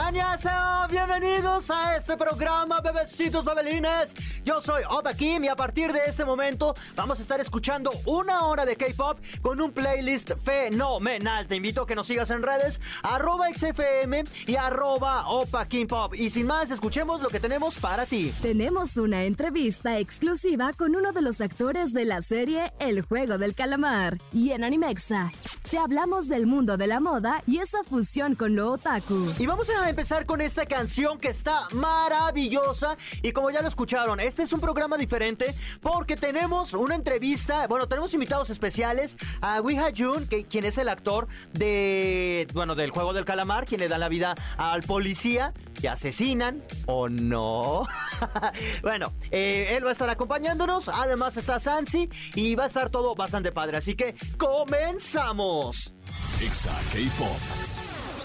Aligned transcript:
¡Añasa! 0.00 0.86
Bienvenidos 0.90 1.70
a 1.70 1.96
este 1.96 2.16
programa, 2.16 2.80
bebecitos, 2.80 3.44
bebelines. 3.44 4.14
Yo 4.44 4.60
soy 4.60 4.82
Opa 4.88 5.12
Kim 5.12 5.44
y 5.44 5.48
a 5.48 5.56
partir 5.56 5.92
de 5.92 6.00
este 6.06 6.24
momento 6.24 6.74
vamos 6.94 7.18
a 7.18 7.22
estar 7.22 7.40
escuchando 7.40 7.90
una 8.06 8.46
hora 8.46 8.64
de 8.64 8.76
K-pop 8.76 9.18
con 9.42 9.60
un 9.60 9.72
playlist 9.72 10.32
fenomenal. 10.42 11.46
Te 11.48 11.56
invito 11.56 11.82
a 11.82 11.86
que 11.86 11.96
nos 11.96 12.06
sigas 12.06 12.30
en 12.30 12.42
redes, 12.42 12.80
arroba 13.02 13.48
XFM 13.52 14.24
y 14.46 14.54
arroba 14.56 15.28
Opa 15.28 15.66
Kim 15.66 15.88
Pop. 15.88 16.14
Y 16.14 16.30
sin 16.30 16.46
más, 16.46 16.70
escuchemos 16.70 17.20
lo 17.20 17.28
que 17.28 17.40
tenemos 17.40 17.76
para 17.76 18.06
ti. 18.06 18.32
Tenemos 18.40 18.96
una 18.96 19.24
entrevista 19.24 19.98
exclusiva 19.98 20.72
con 20.74 20.94
uno 20.94 21.12
de 21.12 21.22
los 21.22 21.40
actores 21.40 21.92
de 21.92 22.04
la 22.04 22.22
serie 22.22 22.72
El 22.78 23.02
Juego 23.02 23.36
del 23.36 23.54
Calamar 23.54 24.18
y 24.32 24.52
en 24.52 24.62
Animexa. 24.64 25.32
Te 25.70 25.76
hablamos 25.76 26.28
del 26.28 26.46
mundo 26.46 26.76
de 26.76 26.86
la 26.86 27.00
moda 27.00 27.42
y 27.46 27.58
esa 27.58 27.82
fusión 27.82 28.36
con 28.36 28.56
lo 28.56 28.72
otaku. 28.72 29.34
Y 29.38 29.46
vamos 29.46 29.68
a 29.68 29.87
empezar 29.90 30.26
con 30.26 30.40
esta 30.40 30.66
canción 30.66 31.18
que 31.18 31.28
está 31.28 31.68
maravillosa. 31.72 32.96
Y 33.22 33.32
como 33.32 33.50
ya 33.50 33.62
lo 33.62 33.68
escucharon, 33.68 34.20
este 34.20 34.42
es 34.42 34.52
un 34.52 34.60
programa 34.60 34.96
diferente 34.96 35.54
porque 35.80 36.16
tenemos 36.16 36.74
una 36.74 36.94
entrevista. 36.94 37.66
Bueno, 37.66 37.88
tenemos 37.88 38.12
invitados 38.14 38.50
especiales 38.50 39.16
a 39.40 39.60
Wee 39.60 39.78
Ha-jun, 39.78 40.26
que, 40.26 40.44
quien 40.44 40.64
es 40.64 40.78
el 40.78 40.88
actor 40.88 41.28
de. 41.52 42.46
Bueno, 42.52 42.74
del 42.74 42.90
juego 42.90 43.12
del 43.12 43.24
calamar, 43.24 43.66
quien 43.66 43.80
le 43.80 43.88
da 43.88 43.98
la 43.98 44.08
vida 44.08 44.34
al 44.56 44.82
policía 44.82 45.52
que 45.80 45.88
asesinan 45.88 46.62
o 46.86 47.08
no. 47.08 47.86
bueno, 48.82 49.12
eh, 49.30 49.76
él 49.76 49.84
va 49.84 49.90
a 49.90 49.92
estar 49.92 50.10
acompañándonos. 50.10 50.88
Además 50.88 51.36
está 51.36 51.60
Sansi 51.60 52.08
y 52.34 52.54
va 52.54 52.64
a 52.64 52.66
estar 52.66 52.90
todo 52.90 53.14
bastante 53.14 53.52
padre. 53.52 53.78
Así 53.78 53.94
que 53.94 54.14
comenzamos. 54.36 55.94
Exa 56.40 56.72
K-Pop. 56.92 57.67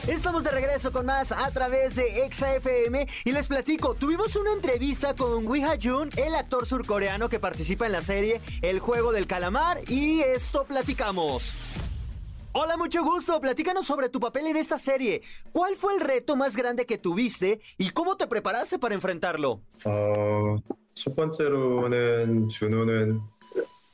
Estamos 0.06 0.44
de 0.44 0.50
regreso 0.50 0.91
con 0.91 1.06
más 1.06 1.33
a 1.33 1.50
través 1.50 1.97
de 1.97 2.25
Exa 2.25 2.55
FM 2.56 3.06
y 3.25 3.33
les 3.33 3.47
platico, 3.47 3.94
tuvimos 3.94 4.36
una 4.36 4.53
entrevista 4.53 5.14
con 5.14 5.47
Wee 5.47 5.62
Ha-jun, 5.62 6.11
el 6.17 6.34
actor 6.34 6.67
surcoreano 6.67 7.28
que 7.28 7.39
participa 7.39 7.86
en 7.86 7.92
la 7.92 8.00
serie 8.00 8.41
El 8.62 8.81
Juego 8.81 9.12
del 9.12 9.27
Calamar 9.27 9.81
y 9.89 10.20
esto 10.20 10.64
platicamos. 10.64 11.56
Hola, 12.53 12.77
mucho 12.77 13.05
gusto. 13.05 13.41
Platícanos 13.41 13.86
sobre 13.86 14.08
tu 14.08 14.19
papel 14.19 14.47
en 14.47 14.56
esta 14.56 14.78
serie. 14.78 15.22
¿Cuál 15.53 15.77
fue 15.77 15.94
el 15.94 16.00
reto 16.00 16.34
más 16.34 16.56
grande 16.56 16.86
que 16.86 16.97
tuviste 16.98 17.61
y 17.77 17.91
cómo 17.91 18.17
te 18.17 18.27
preparaste 18.27 18.78
para 18.78 18.94
enfrentarlo? 18.94 19.61
어, 19.84 20.56
첫 20.94 21.14
번째로는 21.14 22.48
준호는 22.48 23.20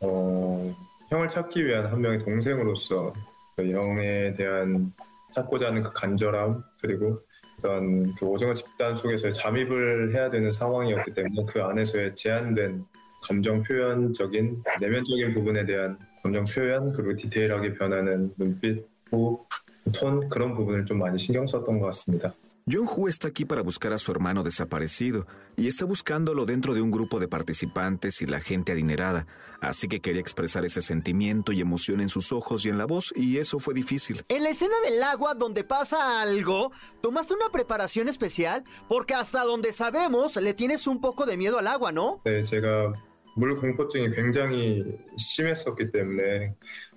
어, 0.01 0.75
형을 1.11 1.29
찾기 1.29 1.67
위한 1.67 1.87
한 1.89 2.01
명의 2.01 2.25
동생으로서 2.25 3.13
그 3.57 3.71
형에 3.71 4.35
대한 4.37 4.93
찾고자 5.34 5.68
하는 5.68 5.84
그 5.84 5.92
간절함 5.92 6.64
그리고 6.82 7.22
어떤 7.60 8.16
그 8.16 8.26
오징어 8.26 8.54
집단 8.54 8.96
속에서 8.96 9.32
잠입을 9.34 10.14
해야 10.16 10.30
되는 10.30 10.52
상황이었기 10.52 11.14
때문에 11.14 11.46
그 11.48 11.62
안에서의 11.62 12.16
제한된 12.16 12.86
감정 13.24 13.62
표현적인 13.64 14.64
내면적인 14.80 15.34
부분에 15.34 15.66
대한 15.66 15.98
감정 16.24 16.44
표현 16.46 16.94
그리고 16.94 17.16
디테일하게 17.16 17.74
변하는 17.74 18.34
눈빛, 18.38 18.86
호흡, 19.12 19.48
톤 19.94 20.30
그런 20.30 20.56
부분을 20.56 20.86
좀 20.86 21.00
많이 21.00 21.18
신경 21.18 21.48
썼던 21.48 21.80
것 21.80 21.88
같습니다. 21.88 22.34
Jung-Hoo 22.69 23.09
está 23.09 23.29
aquí 23.29 23.45
para 23.45 23.61
buscar 23.61 23.93
a 23.93 23.99
su 23.99 24.11
hermano 24.11 24.43
desaparecido 24.43 25.27
y 25.55 25.69
está 25.69 25.85
buscándolo 25.85 26.47
dentro 26.47 26.73
de 26.73 26.81
un 26.81 26.91
grupo 26.91 27.21
de 27.21 27.29
participantes 27.29 28.23
y 28.23 28.27
la 28.27 28.41
gente 28.41 28.73
adinerada, 28.73 29.27
así 29.61 29.87
que 29.87 30.01
quería 30.01 30.23
expresar 30.23 30.65
ese 30.65 30.81
sentimiento 30.81 31.53
y 31.53 31.61
emoción 31.61 32.01
en 32.01 32.09
sus 32.09 32.33
ojos 32.33 32.65
y 32.65 32.71
en 32.71 32.79
la 32.79 32.87
voz 32.87 33.13
y 33.15 33.37
eso 33.37 33.59
fue 33.59 33.75
difícil. 33.75 34.25
En 34.29 34.43
la 34.43 34.49
escena 34.49 34.77
del 34.83 35.03
agua 35.03 35.35
donde 35.35 35.63
pasa 35.63 36.23
algo, 36.23 36.73
¿tomaste 37.03 37.35
una 37.35 37.51
preparación 37.51 38.09
especial? 38.09 38.65
Porque 38.89 39.13
hasta 39.13 39.45
donde 39.45 39.75
sabemos 39.75 40.37
le 40.37 40.55
tienes 40.55 40.87
un 40.87 41.03
poco 41.03 41.27
de 41.27 41.37
miedo 41.37 41.59
al 41.59 41.67
agua, 41.67 41.93
¿no? 41.93 42.23
네, 42.25 42.43
제가 42.45 42.95
물 43.37 43.57
공포증이 43.57 44.15
굉장히 44.15 44.83
심했었기 45.19 45.91
때문에 45.93 46.55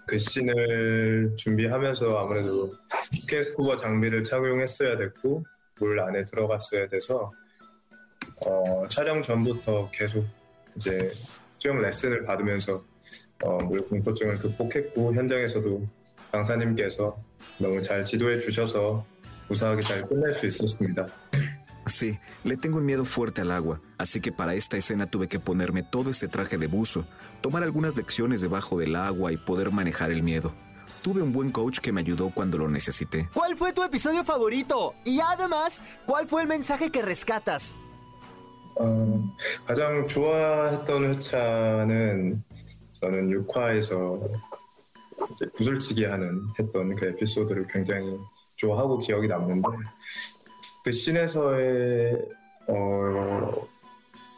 그 0.07 0.17
씬을 0.17 1.35
준비하면서 1.35 2.17
아무래도 2.17 2.73
스케스쿠버 3.11 3.75
장비를 3.75 4.23
착용했어야 4.23 4.97
됐고 4.97 5.43
물 5.82 5.98
안에 5.98 6.24
들어갔어야 6.26 6.86
돼서 6.86 7.32
어, 8.46 8.86
촬영 8.88 9.20
전부터 9.20 9.90
계속 9.92 10.24
이제 10.76 11.00
수영 11.58 11.82
레슨을 11.82 12.24
받으면서 12.24 12.84
어, 13.42 13.58
물 13.64 13.78
공포증을 13.88 14.38
극복했고 14.38 15.12
현장에서도 15.12 15.84
강사님께서 16.30 17.18
너무 17.58 17.82
잘 17.82 18.04
지도해 18.04 18.38
주셔서 18.38 19.04
무사하게 19.48 19.82
잘 19.82 20.02
끝낼 20.08 20.32
수 20.34 20.46
있었습니다. 20.46 21.06
Sí, 21.88 22.16
le 22.44 22.56
tengo 22.56 22.78
un 22.78 22.86
miedo 22.86 23.04
fuerte 23.04 23.40
al 23.40 23.50
agua, 23.50 23.80
así 23.98 24.20
que 24.20 24.30
para 24.30 24.54
esta 24.54 24.76
escena 24.76 25.10
tuve 25.10 25.26
que 25.26 25.40
ponerme 25.40 25.82
todo 25.82 26.10
este 26.10 26.28
traje 26.28 26.56
de 26.56 26.68
buzo, 26.68 27.04
tomar 27.40 27.64
algunas 27.64 27.96
lecciones 27.96 28.40
debajo 28.40 28.78
del 28.78 28.94
agua 28.94 29.32
y 29.32 29.36
poder 29.36 29.72
manejar 29.72 30.12
el 30.12 30.22
miedo. 30.22 30.52
Tuve 31.02 31.20
un 31.20 31.32
buen 31.32 31.50
coach 31.50 31.80
que 31.80 31.90
me 31.92 32.00
ayudó 32.00 32.30
cuando 32.30 32.58
lo 32.58 32.68
necesité. 32.68 33.28
¿Cuál 33.34 33.56
fue 33.56 33.72
tu 33.72 33.82
episodio 33.82 34.24
favorito? 34.24 34.94
Y 35.04 35.20
además, 35.20 35.80
¿cuál 36.06 36.28
fue 36.28 36.42
el 36.42 36.48
mensaje 36.48 36.90
que 36.90 37.02
rescatas? 37.02 37.74
어, 38.76 39.22
가장 39.66 40.08
좋아했던 40.08 41.14
회차는 41.14 42.42
저는 43.00 43.46
6화에서 43.46 44.30
이제 45.32 45.46
구슬치기 45.54 46.04
하는 46.04 46.40
했던 46.58 46.94
그 46.94 47.06
에피소드를 47.06 47.66
굉장히 47.68 48.16
좋아하고 48.56 49.00
기억이 49.00 49.28
남는데 49.28 49.68
그 50.84 50.92
씬에서의 50.92 52.16
어, 52.68 53.68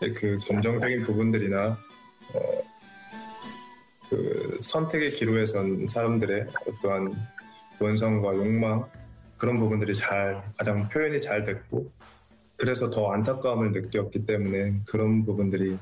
그 0.00 0.38
감정적인 0.48 1.04
부분들이나 1.04 1.78
어, 2.34 2.40
그 4.09 4.59
선택의 4.61 5.13
기로에 5.13 5.45
선 5.45 5.87
사람들의 5.87 6.47
어떠한 6.67 7.13
원성과 7.79 8.35
욕망 8.35 8.85
그런 9.37 9.59
부분들이 9.59 9.93
잘 9.93 10.43
가장 10.57 10.89
표현이 10.89 11.21
잘 11.21 11.43
됐고 11.43 11.91
그래서 12.57 12.89
더 12.89 13.11
안타까움을 13.13 13.71
느꼈기 13.71 14.25
때문에 14.25 14.81
그런 14.85 15.23
부분들이 15.25 15.77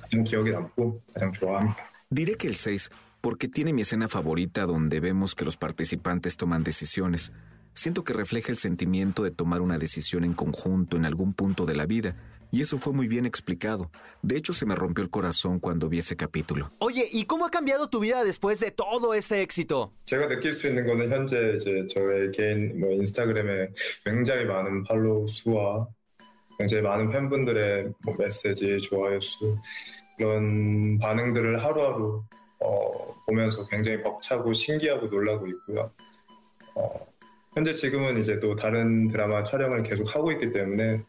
가장 0.00 0.24
기억에 0.24 0.50
남고 0.50 1.02
가장 1.12 1.32
좋아합니다. 1.32 1.76
Diré 2.08 2.36
que 2.36 2.46
el 2.46 2.54
6, 2.54 2.88
porque 3.20 3.48
tiene 3.48 3.72
mi 3.72 3.82
escena 3.82 4.06
favorita 4.06 4.64
donde 4.64 5.00
vemos 5.00 5.34
que 5.34 5.44
los 5.44 5.56
participantes 5.56 6.36
toman 6.36 6.62
decisiones. 6.62 7.32
Siento 7.74 8.04
que 8.04 8.14
refleja 8.14 8.50
el 8.50 8.56
sentimiento 8.56 9.24
de 9.24 9.32
tomar 9.32 9.60
una 9.60 9.76
decisión 9.76 10.24
en 10.24 10.32
conjunto 10.32 10.96
en 10.96 11.04
algún 11.04 11.32
punto 11.32 11.66
de 11.66 11.74
la 11.74 11.84
vida, 11.84 12.14
y 12.51 12.61
eso 12.61 12.77
fue 12.77 12.93
muy 12.93 13.07
bien 13.07 13.25
explicado. 13.25 13.89
De 14.21 14.35
hecho, 14.35 14.53
se 14.53 14.65
me 14.65 14.75
rompió 14.75 15.03
el 15.03 15.09
corazón 15.09 15.59
cuando 15.59 15.87
vi 15.89 15.99
ese 15.99 16.15
capítulo. 16.15 16.69
Oye, 16.79 17.07
¿y 17.11 17.25
cómo 17.25 17.45
ha 17.45 17.49
cambiado 17.49 17.89
tu 17.89 18.01
vida 18.01 18.23
después 18.23 18.59
de 18.59 18.71
todo 18.71 19.13
este 19.13 19.41
éxito? 19.41 19.93
제가 20.05 20.27
느낄 20.27 20.53
수 20.53 20.67
있는 20.67 20.85
거는 20.85 21.09
현재 21.09 21.55
이제 21.55 21.87
저의 21.87 22.31
개인 22.31 22.79
뭐 22.79 22.91
인스타그램에 22.91 23.69
굉장히 24.03 24.45
많은 24.45 24.83
팔로우 24.83 25.27
수와 25.27 25.87
굉장히 26.57 26.83
많은 26.83 27.09
팬분들의 27.09 27.93
뭐 28.05 28.15
메시지, 28.17 28.79
좋아요 28.81 29.19
수 29.19 29.57
이런 30.19 30.99
반응들을 30.99 31.63
하루하루 31.63 32.23
어, 32.59 33.15
보면서 33.25 33.65
굉장히 33.67 34.03
벅차고 34.03 34.53
신기하고 34.53 35.07
놀라고 35.07 35.47
있고요. 35.47 35.91
어, 36.75 37.07
현재 37.53 37.73
지금은 37.73 38.19
이제 38.19 38.39
또 38.39 38.55
다른 38.55 39.09
드라마 39.09 39.43
촬영을 39.43 39.83
계속 39.83 40.15
하고 40.15 40.31
있기 40.31 40.53
때문에 40.53 41.01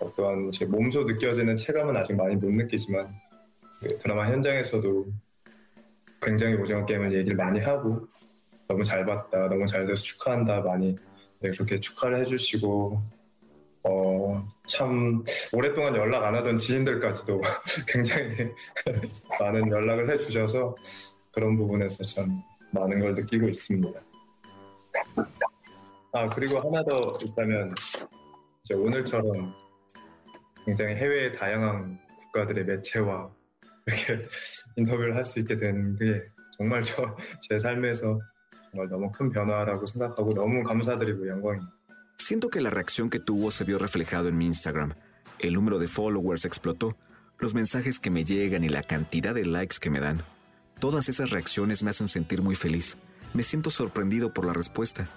어떠한 0.00 0.50
제 0.50 0.64
몸소 0.64 1.04
느껴지는 1.04 1.56
체감은 1.56 1.96
아직 1.96 2.14
많이 2.14 2.36
못 2.36 2.50
느끼지만 2.50 3.14
그 3.80 3.98
드라마 3.98 4.30
현장에서도 4.30 5.06
굉장히 6.22 6.54
오징어 6.54 6.84
게임을 6.84 7.12
얘기를 7.12 7.36
많이 7.36 7.60
하고 7.60 8.06
너무 8.68 8.82
잘 8.82 9.04
봤다, 9.04 9.48
너무 9.48 9.66
잘 9.66 9.86
돼서 9.86 10.02
축하한다 10.02 10.60
많이 10.62 10.96
네, 11.40 11.50
그렇게 11.50 11.78
축하를 11.78 12.20
해주시고 12.20 13.00
어, 13.84 14.48
참 14.66 15.22
오랫동안 15.52 15.94
연락 15.94 16.24
안 16.24 16.34
하던 16.34 16.58
지인들까지도 16.58 17.40
굉장히 17.86 18.52
많은 19.38 19.70
연락을 19.70 20.10
해주셔서 20.10 20.74
그런 21.30 21.56
부분에서 21.56 22.04
참 22.04 22.42
많은 22.72 22.98
걸 22.98 23.14
느끼고 23.14 23.48
있습니다. 23.48 24.00
아 26.12 26.28
그리고 26.30 26.58
하나 26.58 26.82
더 26.84 27.12
있다면 27.22 27.74
이제 28.64 28.74
오늘처럼 28.74 29.54
굉장히 30.65 30.95
해외의 30.95 31.35
다양한 31.37 31.99
국가들의 32.33 32.65
매체와 32.65 33.29
이렇게 33.87 34.27
인터뷰를 34.75 35.15
할 35.15 35.25
수 35.25 35.39
있게 35.39 35.57
된 35.57 35.95
게 35.97 36.21
정말 36.57 36.83
저 36.83 37.15
제 37.47 37.57
삶에서 37.59 38.19
정말 38.71 38.87
너무 38.89 39.11
큰 39.11 39.31
변화라고 39.31 39.85
생각하고 39.87 40.29
너무 40.33 40.63
감사드리고 40.63 41.27
영광입니다. 41.27 41.71
Siento 42.17 42.49
que 42.49 42.61
la 42.61 42.69
reacción 42.69 43.09
que 43.09 43.19
tuvo 43.19 43.49
se 43.49 43.63
vio 43.65 43.79
reflejado 43.79 44.27
en 44.29 44.37
mi 44.37 44.45
Instagram. 44.45 44.93
El 45.39 45.53
número 45.55 45.79
de 45.79 45.87
followers 45.87 46.45
explotó, 46.45 46.95
los 47.39 47.55
mensajes 47.55 47.99
que 47.99 48.11
me 48.11 48.23
llegan 48.23 48.63
y 48.63 48.69
la 48.69 48.83
cantidad 48.83 49.33
de 49.33 49.43
likes 49.45 49.77
que 49.81 49.89
me 49.89 49.99
dan. 49.99 50.21
Todas 50.79 51.09
esas 51.09 51.31
reacciones 51.31 51.81
me 51.81 51.89
hacen 51.89 52.07
sentir 52.07 52.43
muy 52.43 52.53
feliz. 52.55 52.95
Me 53.33 53.41
siento 53.41 53.71
sorprendido 53.71 54.31
por 54.33 54.45
la 54.45 54.53
respuesta. 54.53 55.07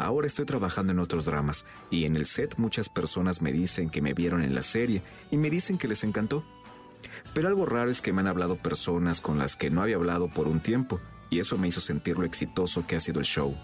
Ahora 0.00 0.26
estoy 0.26 0.46
trabajando 0.46 0.92
en 0.92 0.98
otros 0.98 1.26
dramas 1.26 1.66
y 1.90 2.06
en 2.06 2.16
el 2.16 2.24
set 2.24 2.54
muchas 2.56 2.88
personas 2.88 3.42
me 3.42 3.52
dicen 3.52 3.90
que 3.90 4.00
me 4.00 4.14
vieron 4.14 4.42
en 4.42 4.54
la 4.54 4.62
serie 4.62 5.02
y 5.30 5.36
me 5.36 5.50
dicen 5.50 5.76
que 5.76 5.88
les 5.88 6.04
encantó. 6.04 6.42
Pero 7.34 7.48
algo 7.48 7.66
raro 7.66 7.90
es 7.90 8.00
que 8.00 8.10
me 8.10 8.22
han 8.22 8.26
hablado 8.26 8.56
personas 8.56 9.20
con 9.20 9.38
las 9.38 9.56
que 9.56 9.68
no 9.68 9.82
había 9.82 9.96
hablado 9.96 10.28
por 10.28 10.48
un 10.48 10.60
tiempo 10.60 11.00
y 11.28 11.38
eso 11.38 11.58
me 11.58 11.68
hizo 11.68 11.82
sentir 11.82 12.16
lo 12.18 12.24
exitoso 12.24 12.86
que 12.86 12.96
ha 12.96 13.00
sido 13.00 13.20
el 13.20 13.26
show. 13.26 13.54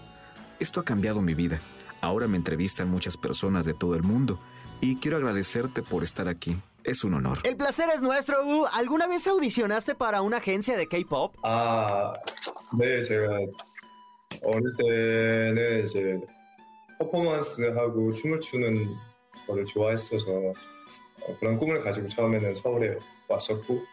Esto 0.59 0.79
ha 0.79 0.85
cambiado 0.85 1.23
mi 1.23 1.33
vida. 1.33 1.59
Ahora 2.01 2.27
me 2.27 2.37
entrevistan 2.37 2.87
muchas 2.87 3.17
personas 3.17 3.65
de 3.65 3.73
todo 3.73 3.95
el 3.95 4.03
mundo 4.03 4.39
y 4.79 4.97
quiero 4.97 5.17
agradecerte 5.17 5.81
por 5.81 6.03
estar 6.03 6.27
aquí. 6.27 6.55
Es 6.83 7.03
un 7.03 7.15
honor. 7.15 7.39
El 7.45 7.57
placer 7.57 7.89
es 7.93 8.03
nuestro, 8.03 8.67
¿Alguna 8.71 9.07
vez 9.07 9.25
audicionaste 9.25 9.95
para 9.95 10.21
una 10.21 10.37
agencia 10.37 10.77
de 10.77 10.87
K-pop? 10.87 11.35
Ah. 11.43 12.13
어릴 14.43 14.73
때는 14.77 15.85
이제 15.85 16.19
퍼포먼스하고 16.99 18.13
춤을 18.13 18.39
추는 18.39 18.87
거를 19.45 19.65
좋아했어서 19.65 20.31
어, 20.31 21.37
그런 21.39 21.57
꿈을 21.57 21.81
가지고 21.83 22.07
처음에는 22.07 22.55
서울에 22.55 22.97
왔었고 23.27 23.83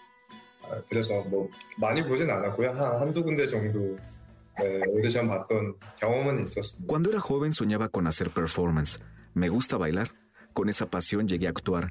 아, 0.63 0.81
그래서 0.89 1.21
뭐 1.29 1.49
많이 1.79 2.03
보진 2.07 2.31
않았고요. 2.31 2.71
한, 2.71 3.01
한두 3.01 3.23
군데 3.23 3.47
정도 3.47 3.97
네, 4.59 4.81
오디션 4.89 5.29
봤던 5.29 5.75
경험은 5.99 6.45
있었습니다. 6.45 6.87
Cuando 6.87 7.11
era 7.11 7.21
joven 7.21 7.51
soñaba 7.51 7.89
con 7.89 8.07
hacer 8.07 8.31
performance. 8.31 9.01
Me 9.35 9.49
gusta 9.49 9.77
bailar. 9.77 10.09
Con 10.55 10.69
esa 10.69 10.87
pasión 10.87 11.27
llegué 11.27 11.47
a 11.47 11.51
actuar. 11.51 11.91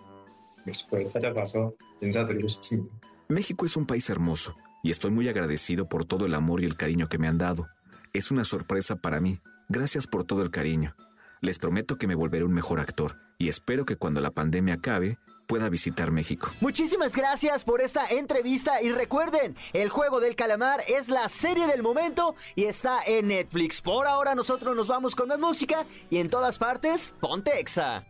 멕시코에 0.66 1.10
찾아가서 1.12 1.72
인사드리고 2.00 2.48
싶습니다. 2.48 2.94
México 3.28 3.64
es 3.64 3.76
un 3.76 3.86
país 3.86 4.08
hermoso 4.08 4.54
y 4.82 4.90
estoy 4.90 5.10
muy 5.10 5.28
agradecido 5.28 5.88
por 5.88 6.04
todo 6.04 6.26
el 6.26 6.34
amor 6.34 6.62
y 6.62 6.64
el 6.64 6.76
cariño 6.76 7.08
que 7.08 7.18
me 7.18 7.28
han 7.28 7.38
dado. 7.38 7.66
Es 8.12 8.30
una 8.30 8.44
sorpresa 8.44 8.96
para 8.96 9.20
mí. 9.20 9.40
Gracias 9.68 10.06
por 10.06 10.24
todo 10.24 10.42
el 10.42 10.50
cariño. 10.50 10.94
Les 11.40 11.58
prometo 11.58 11.96
que 11.96 12.06
me 12.06 12.14
volveré 12.14 12.44
un 12.44 12.54
mejor 12.54 12.80
actor 12.80 13.16
y 13.38 13.48
espero 13.48 13.84
que 13.84 13.96
cuando 13.96 14.20
la 14.20 14.30
pandemia 14.30 14.74
acabe 14.74 15.18
pueda 15.51 15.67
visitar 15.67 16.11
México. 16.11 16.49
Muchísimas 16.61 17.13
gracias 17.13 17.65
por 17.65 17.81
esta 17.81 18.05
entrevista 18.05 18.81
y 18.81 18.89
recuerden, 18.89 19.57
El 19.73 19.89
Juego 19.89 20.21
del 20.21 20.37
Calamar 20.37 20.81
es 20.87 21.09
la 21.09 21.27
serie 21.27 21.67
del 21.67 21.83
momento 21.83 22.35
y 22.55 22.63
está 22.65 23.01
en 23.05 23.27
Netflix. 23.27 23.81
Por 23.81 24.07
ahora 24.07 24.33
nosotros 24.33 24.77
nos 24.77 24.87
vamos 24.87 25.13
con 25.13 25.27
más 25.27 25.39
música 25.39 25.85
y 26.09 26.19
en 26.19 26.29
todas 26.29 26.57
partes, 26.57 27.13
ponte 27.19 27.59
Exa. 27.59 28.05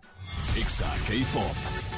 Exa 0.56 0.86
K-Pop. 1.08 1.91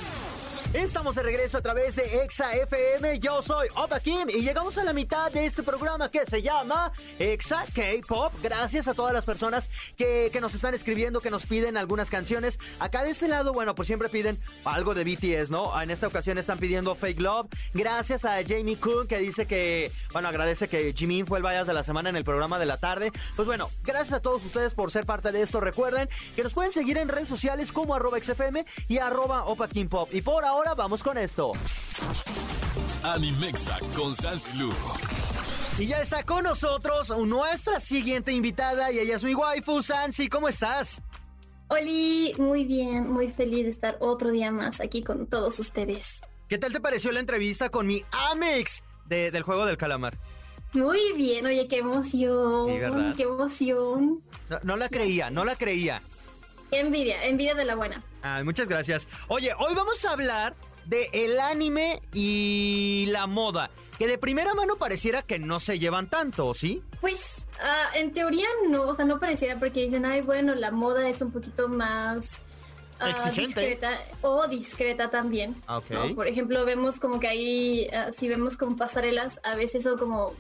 Estamos 0.74 1.14
de 1.14 1.22
regreso 1.22 1.60
a 1.60 1.62
través 1.62 1.96
de 1.96 2.24
Exa 2.24 2.52
FM. 2.56 3.20
Yo 3.20 3.44
soy 3.44 3.68
Opa 3.76 4.00
Kim 4.00 4.28
y 4.28 4.42
llegamos 4.42 4.76
a 4.80 4.84
la 4.84 4.92
mitad 4.92 5.32
de 5.32 5.46
este 5.46 5.62
programa 5.62 6.10
que 6.10 6.26
se 6.26 6.42
llama 6.42 6.92
Exa 7.20 7.64
K-Pop. 7.76 8.34
Gracias 8.42 8.88
a 8.88 8.96
todas 8.96 9.14
las 9.14 9.24
personas 9.24 9.70
que, 9.96 10.32
nos 10.42 10.56
están 10.56 10.74
escribiendo, 10.74 11.22
que 11.22 11.30
nos 11.30 11.46
piden 11.46 11.78
algunas 11.78 12.10
canciones. 12.10 12.58
Acá 12.80 13.04
de 13.04 13.12
este 13.12 13.28
lado, 13.28 13.54
bueno, 13.54 13.76
pues 13.76 13.86
siempre 13.86 14.10
piden 14.10 14.40
algo 14.66 14.96
de 14.96 15.04
BTS, 15.04 15.52
¿no? 15.52 15.80
En 15.80 15.92
esta 15.92 16.08
ocasión 16.08 16.40
están 16.40 16.58
pidiendo 16.58 16.96
Fake 16.96 17.20
Love. 17.20 17.50
Gracias 17.76 18.26
a 18.26 18.38
Jamie 18.44 18.78
Coon 18.78 19.08
que 19.08 19.20
dice 19.20 19.46
que, 19.46 19.92
bueno, 20.12 20.28
agradece 20.28 20.68
que 20.70 20.92
Jimin 20.94 21.28
fue 21.28 21.38
el 21.38 21.46
Vallas 21.46 21.68
de 21.68 21.74
la 21.76 21.84
semana 21.84 22.10
en 22.10 22.16
el 22.16 22.24
programa 22.24 22.58
de 22.58 22.66
la 22.66 22.78
tarde. 22.78 23.12
Pues 23.36 23.46
bueno, 23.46 23.70
gracias 23.84 24.14
a 24.14 24.22
todos 24.22 24.44
ustedes 24.44 24.74
por 24.74 24.90
ser 24.90 25.06
parte 25.06 25.32
de 25.32 25.44
esto. 25.44 25.62
Recuerden 25.62 26.10
que 26.36 26.42
nos 26.42 26.54
pueden 26.54 26.72
seguir 26.72 26.98
en 26.98 27.10
redes 27.10 27.30
sociales 27.30 27.72
como 27.72 27.94
arroba 27.94 28.20
XFM 28.20 28.66
y 28.88 28.98
arroba 28.98 29.46
Opa 29.46 29.68
Kim 29.68 29.88
Pop. 29.88 30.10
Y 30.12 30.24
por 30.24 30.44
ahora 30.44 30.63
vamos 30.74 31.04
con 31.04 31.18
esto. 31.18 31.52
Animexa 33.04 33.78
con 33.96 34.16
Sansilu. 34.16 34.72
Y 35.78 35.88
ya 35.88 36.00
está 36.00 36.24
con 36.24 36.44
nosotros 36.46 37.10
nuestra 37.28 37.80
siguiente 37.80 38.32
invitada 38.32 38.92
y 38.92 39.00
ella 39.00 39.16
es 39.18 39.24
mi 39.24 39.36
waifu, 39.36 39.82
Sansi. 39.82 40.30
¿Cómo 40.30 40.48
estás? 40.48 41.02
Oli, 41.68 42.34
muy 42.38 42.64
bien, 42.66 43.10
muy 43.12 43.30
feliz 43.30 43.66
de 43.66 43.72
estar 43.72 43.98
otro 44.00 44.32
día 44.32 44.52
más 44.52 44.80
aquí 44.80 45.04
con 45.04 45.28
todos 45.28 45.60
ustedes. 45.60 46.22
¿Qué 46.48 46.58
tal 46.58 46.72
te 46.72 46.80
pareció 46.80 47.12
la 47.12 47.20
entrevista 47.20 47.70
con 47.70 47.88
mi 47.88 48.04
Amex 48.32 48.84
de- 49.06 49.32
del 49.32 49.44
juego 49.44 49.66
del 49.66 49.78
calamar? 49.78 50.18
Muy 50.74 51.14
bien, 51.16 51.46
oye, 51.46 51.68
qué 51.68 51.80
emoción, 51.80 52.68
qué 53.16 53.24
emoción. 53.24 54.24
No, 54.50 54.60
no 54.64 54.76
la 54.78 54.90
creía, 54.90 55.30
no 55.30 55.46
la 55.46 55.56
creía. 55.56 56.02
Envidia, 56.80 57.26
envidia 57.26 57.54
de 57.56 57.66
la 57.66 57.76
buena. 57.76 58.04
Ay, 58.22 58.44
muchas 58.44 58.68
gracias. 58.68 59.08
Oye, 59.28 59.52
hoy 59.60 59.74
vamos 59.76 60.04
a 60.06 60.12
hablar 60.12 60.56
de 60.86 61.10
el 61.14 61.40
anime 61.40 62.00
y 62.14 63.06
la 63.10 63.28
moda, 63.28 63.70
que 63.98 64.08
de 64.08 64.18
primera 64.18 64.54
mano 64.54 64.76
pareciera 64.78 65.22
que 65.22 65.40
no 65.40 65.60
se 65.60 65.80
llevan 65.80 66.10
tanto, 66.10 66.54
¿sí? 66.54 66.82
Pues, 67.00 67.20
ah, 67.62 67.90
en 67.96 68.12
teoría 68.14 68.48
no, 68.70 68.84
o 68.84 68.96
sea, 68.96 69.06
no 69.06 69.20
pareciera 69.20 69.60
porque 69.60 69.82
dicen, 69.86 70.06
ay, 70.06 70.22
bueno, 70.22 70.56
la 70.56 70.72
moda 70.72 71.08
es 71.08 71.22
un 71.22 71.32
poquito 71.32 71.68
más... 71.70 72.42
ah, 73.00 73.10
Exigente. 73.12 73.62
discreta 73.62 74.00
o 74.22 74.48
discreta 74.48 75.10
también. 75.10 75.56
Ah, 75.68 75.78
ok. 75.78 75.90
¿no? 75.92 76.16
Por 76.16 76.28
ejemplo, 76.28 76.66
vemos 76.66 77.00
como 77.00 77.20
que 77.20 77.28
ahí, 77.28 77.88
ah, 77.94 78.10
si 78.12 78.28
vemos 78.28 78.58
como 78.58 78.76
pasarelas, 78.76 79.40
a 79.44 79.56
veces 79.56 79.84
son 79.84 79.98
como, 79.98 80.34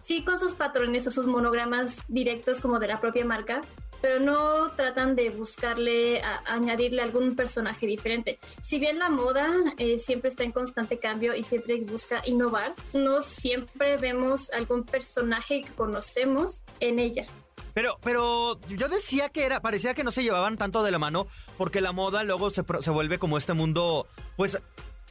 sí, 0.00 0.24
con 0.24 0.38
sus 0.38 0.54
patrones 0.54 1.06
o 1.06 1.10
sus 1.10 1.26
monogramas 1.26 1.96
directos 2.08 2.60
como 2.60 2.78
de 2.78 2.88
la 2.88 3.00
propia 3.00 3.24
marca, 3.24 3.60
pero 4.00 4.20
no 4.20 4.70
tratan 4.72 5.16
de 5.16 5.30
buscarle, 5.30 6.22
añadirle 6.46 7.02
algún 7.02 7.36
personaje 7.36 7.86
diferente. 7.86 8.38
Si 8.62 8.78
bien 8.78 8.98
la 8.98 9.08
moda 9.08 9.48
eh, 9.78 9.98
siempre 9.98 10.30
está 10.30 10.44
en 10.44 10.52
constante 10.52 10.98
cambio 10.98 11.34
y 11.34 11.42
siempre 11.42 11.80
busca 11.80 12.22
innovar, 12.26 12.72
no 12.92 13.22
siempre 13.22 13.96
vemos 13.96 14.50
algún 14.50 14.84
personaje 14.84 15.62
que 15.62 15.72
conocemos 15.72 16.62
en 16.80 16.98
ella. 16.98 17.26
Pero, 17.74 17.98
pero 18.02 18.58
yo 18.68 18.88
decía 18.88 19.28
que 19.28 19.44
era, 19.44 19.60
parecía 19.60 19.94
que 19.94 20.04
no 20.04 20.10
se 20.10 20.22
llevaban 20.22 20.56
tanto 20.56 20.82
de 20.82 20.90
la 20.90 20.98
mano, 20.98 21.26
porque 21.56 21.80
la 21.80 21.92
moda 21.92 22.24
luego 22.24 22.50
se, 22.50 22.64
se 22.80 22.90
vuelve 22.90 23.18
como 23.18 23.38
este 23.38 23.52
mundo, 23.52 24.06
pues 24.36 24.58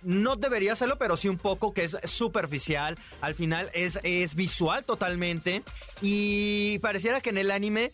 no 0.04 0.36
debería 0.36 0.76
serlo, 0.76 0.98
pero 0.98 1.18
sí 1.18 1.28
un 1.28 1.38
poco 1.38 1.74
que 1.74 1.84
es 1.84 1.98
superficial. 2.04 2.98
Al 3.22 3.36
final 3.36 3.70
es, 3.74 4.00
es 4.04 4.36
visual 4.36 4.86
totalmente. 4.86 5.64
Y 6.02 6.80
pareciera 6.80 7.22
que 7.22 7.30
en 7.30 7.38
el 7.38 7.52
anime 7.52 7.92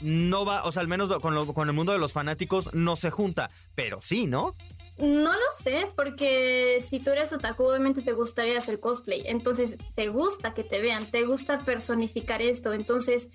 no 0.00 0.44
va, 0.44 0.64
o 0.64 0.72
sea, 0.72 0.82
al 0.82 0.88
menos 0.88 1.14
con, 1.18 1.34
lo- 1.34 1.52
con 1.52 1.68
el 1.68 1.74
mundo 1.74 1.92
de 1.92 1.98
los 1.98 2.12
fanáticos 2.12 2.72
no 2.74 2.96
se 2.96 3.10
junta. 3.10 3.48
Pero 3.74 4.00
sí, 4.00 4.26
¿no? 4.26 4.54
No 4.98 5.32
lo 5.32 5.46
sé, 5.58 5.86
porque 5.96 6.84
si 6.86 7.00
tú 7.00 7.10
eres 7.10 7.32
otaku, 7.32 7.64
obviamente 7.64 8.02
te 8.02 8.12
gustaría 8.12 8.58
hacer 8.58 8.80
cosplay. 8.80 9.22
Entonces, 9.24 9.76
te 9.94 10.08
gusta 10.08 10.52
que 10.52 10.62
te 10.62 10.80
vean, 10.80 11.06
te 11.10 11.24
gusta 11.24 11.58
personificar 11.58 12.42
esto. 12.42 12.74
Entonces, 12.74 13.28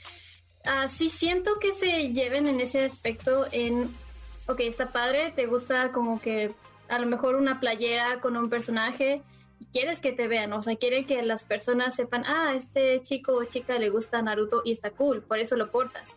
ah, 0.66 0.88
sí 0.90 1.10
siento 1.10 1.56
que 1.60 1.74
se 1.74 2.14
lleven 2.14 2.46
en 2.48 2.60
ese 2.60 2.84
aspecto 2.86 3.48
en, 3.52 3.90
ok, 4.48 4.60
está 4.60 4.92
padre, 4.92 5.32
te 5.36 5.48
gusta 5.48 5.92
como 5.92 6.22
que 6.22 6.54
a 6.88 7.00
lo 7.00 7.08
mejor 7.08 7.36
una 7.36 7.60
playera 7.60 8.20
con 8.22 8.38
un 8.38 8.48
personaje 8.50 9.24
quieres 9.72 10.02
que 10.02 10.12
te 10.12 10.28
vean, 10.28 10.54
o 10.54 10.62
sea, 10.62 10.76
quiere 10.76 11.06
que 11.06 11.22
las 11.24 11.44
personas 11.44 11.96
sepan, 11.96 12.24
ah, 12.26 12.54
este 12.56 13.02
chico 13.02 13.34
o 13.34 13.44
chica 13.46 13.80
le 13.80 13.90
gusta 13.90 14.22
Naruto 14.22 14.62
y 14.66 14.72
está 14.74 14.92
cool, 14.92 15.24
por 15.24 15.40
eso 15.40 15.56
lo 15.56 15.72
portas. 15.72 16.16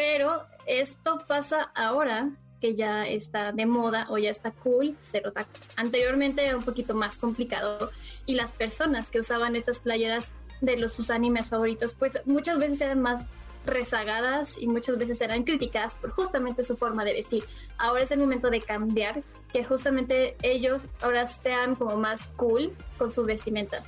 Pero 0.00 0.46
esto 0.64 1.18
pasa 1.28 1.70
ahora 1.74 2.30
que 2.58 2.74
ya 2.74 3.06
está 3.06 3.52
de 3.52 3.66
moda 3.66 4.06
o 4.08 4.16
ya 4.16 4.30
está 4.30 4.50
cool 4.50 4.96
ser 5.02 5.26
otaku. 5.26 5.50
Anteriormente 5.76 6.42
era 6.42 6.56
un 6.56 6.64
poquito 6.64 6.94
más 6.94 7.18
complicado 7.18 7.90
y 8.24 8.34
las 8.34 8.50
personas 8.52 9.10
que 9.10 9.20
usaban 9.20 9.56
estas 9.56 9.78
playeras 9.78 10.32
de 10.62 10.78
los 10.78 10.94
sus 10.94 11.10
animes 11.10 11.48
favoritos, 11.48 11.92
pues 11.92 12.14
muchas 12.24 12.58
veces 12.58 12.80
eran 12.80 13.02
más 13.02 13.26
rezagadas 13.66 14.56
y 14.58 14.68
muchas 14.68 14.96
veces 14.96 15.20
eran 15.20 15.42
criticadas 15.42 15.92
por 15.92 16.12
justamente 16.12 16.64
su 16.64 16.78
forma 16.78 17.04
de 17.04 17.12
vestir. 17.12 17.44
Ahora 17.76 18.02
es 18.02 18.10
el 18.10 18.20
momento 18.20 18.48
de 18.48 18.62
cambiar, 18.62 19.22
que 19.52 19.64
justamente 19.64 20.34
ellos 20.40 20.80
ahora 21.02 21.26
sean 21.26 21.74
como 21.74 21.98
más 21.98 22.28
cool 22.36 22.70
con 22.96 23.12
su 23.12 23.22
vestimenta. 23.22 23.82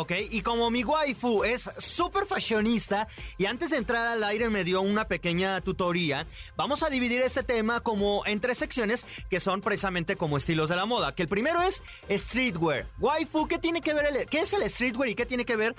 Ok, 0.00 0.12
y 0.30 0.42
como 0.42 0.70
mi 0.70 0.84
waifu 0.84 1.42
es 1.42 1.68
súper 1.76 2.24
fashionista 2.24 3.08
y 3.36 3.46
antes 3.46 3.70
de 3.70 3.78
entrar 3.78 4.06
al 4.06 4.22
aire 4.22 4.48
me 4.48 4.62
dio 4.62 4.80
una 4.80 5.08
pequeña 5.08 5.60
tutoría, 5.60 6.24
vamos 6.56 6.84
a 6.84 6.88
dividir 6.88 7.20
este 7.20 7.42
tema 7.42 7.80
como 7.80 8.24
en 8.24 8.38
tres 8.38 8.58
secciones 8.58 9.04
que 9.28 9.40
son 9.40 9.60
precisamente 9.60 10.14
como 10.14 10.36
estilos 10.36 10.68
de 10.68 10.76
la 10.76 10.86
moda. 10.86 11.16
Que 11.16 11.22
el 11.22 11.28
primero 11.28 11.60
es 11.62 11.82
streetwear. 12.08 12.86
Waifu, 13.00 13.48
¿qué 13.48 13.58
tiene 13.58 13.80
que 13.80 13.92
ver 13.92 14.06
el, 14.06 14.26
qué 14.28 14.38
es 14.38 14.52
el 14.52 14.70
streetwear 14.70 15.08
y 15.08 15.14
qué 15.16 15.26
tiene 15.26 15.44
que 15.44 15.56
ver 15.56 15.74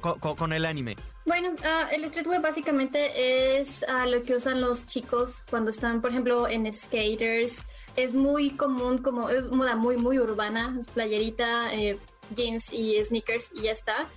con, 0.00 0.52
el 0.52 0.64
anime? 0.64 0.96
Bueno, 1.24 1.54
ah, 1.64 1.88
el 1.92 2.08
streetwear 2.08 2.42
básicamente 2.42 3.60
es 3.60 3.84
ah, 3.88 4.04
lo 4.06 4.20
que 4.24 4.34
usan 4.34 4.60
los 4.60 4.84
chicos 4.86 5.44
cuando 5.48 5.70
están, 5.70 6.00
por 6.00 6.10
ejemplo, 6.10 6.48
en 6.48 6.72
skaters. 6.74 7.62
Es 7.94 8.14
muy 8.14 8.50
común, 8.50 8.98
como 8.98 9.30
es 9.30 9.48
moda 9.48 9.76
muy, 9.76 9.96
muy 9.96 10.18
urbana, 10.18 10.80
playerita, 10.92 11.72
eh, 11.72 12.00
jeans 12.34 12.72
y 12.72 13.02
sneakers 13.04 13.50
y 13.54 13.62
ya 13.62 13.72
está. 13.72 14.08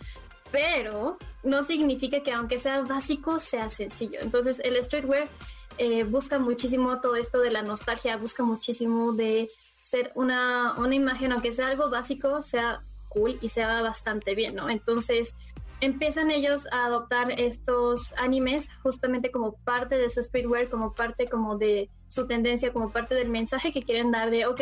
Pero 0.52 1.18
no 1.44 1.64
significa 1.64 2.22
que 2.24 2.34
aunque 2.34 2.60
sea 2.60 2.82
básico, 2.82 3.40
sea 3.40 3.70
sencillo. 3.70 4.20
Entonces 4.22 4.60
el 4.64 4.82
streetwear 4.84 5.30
eh, 5.78 6.04
busca 6.04 6.40
muchísimo 6.40 7.00
todo 7.00 7.16
esto 7.16 7.40
de 7.40 7.52
la 7.52 7.62
nostalgia, 7.62 8.18
busca 8.18 8.44
muchísimo 8.44 9.14
de 9.14 9.50
ser 9.82 10.12
una, 10.16 10.74
una 10.78 10.94
imagen, 10.94 11.32
aunque 11.32 11.52
sea 11.52 11.68
algo 11.68 11.90
básico, 11.90 12.42
sea 12.42 12.84
cool 13.10 13.38
y 13.42 13.50
sea 13.50 13.82
bastante 13.82 14.36
bien, 14.36 14.56
¿no? 14.56 14.70
Entonces 14.70 15.34
empiezan 15.82 16.30
ellos 16.30 16.68
a 16.72 16.86
adoptar 16.86 17.32
estos 17.40 18.14
animes 18.14 18.70
justamente 18.84 19.32
como 19.32 19.54
parte 19.64 19.98
de 19.98 20.10
su 20.10 20.24
streetwear, 20.24 20.70
como 20.70 20.94
parte 20.94 21.28
como 21.28 21.58
de 21.58 21.90
su 22.08 22.28
tendencia, 22.28 22.72
como 22.72 22.92
parte 22.92 23.16
del 23.16 23.30
mensaje 23.30 23.74
que 23.74 23.84
quieren 23.84 24.12
dar 24.12 24.30
de, 24.30 24.46
ok, 24.46 24.62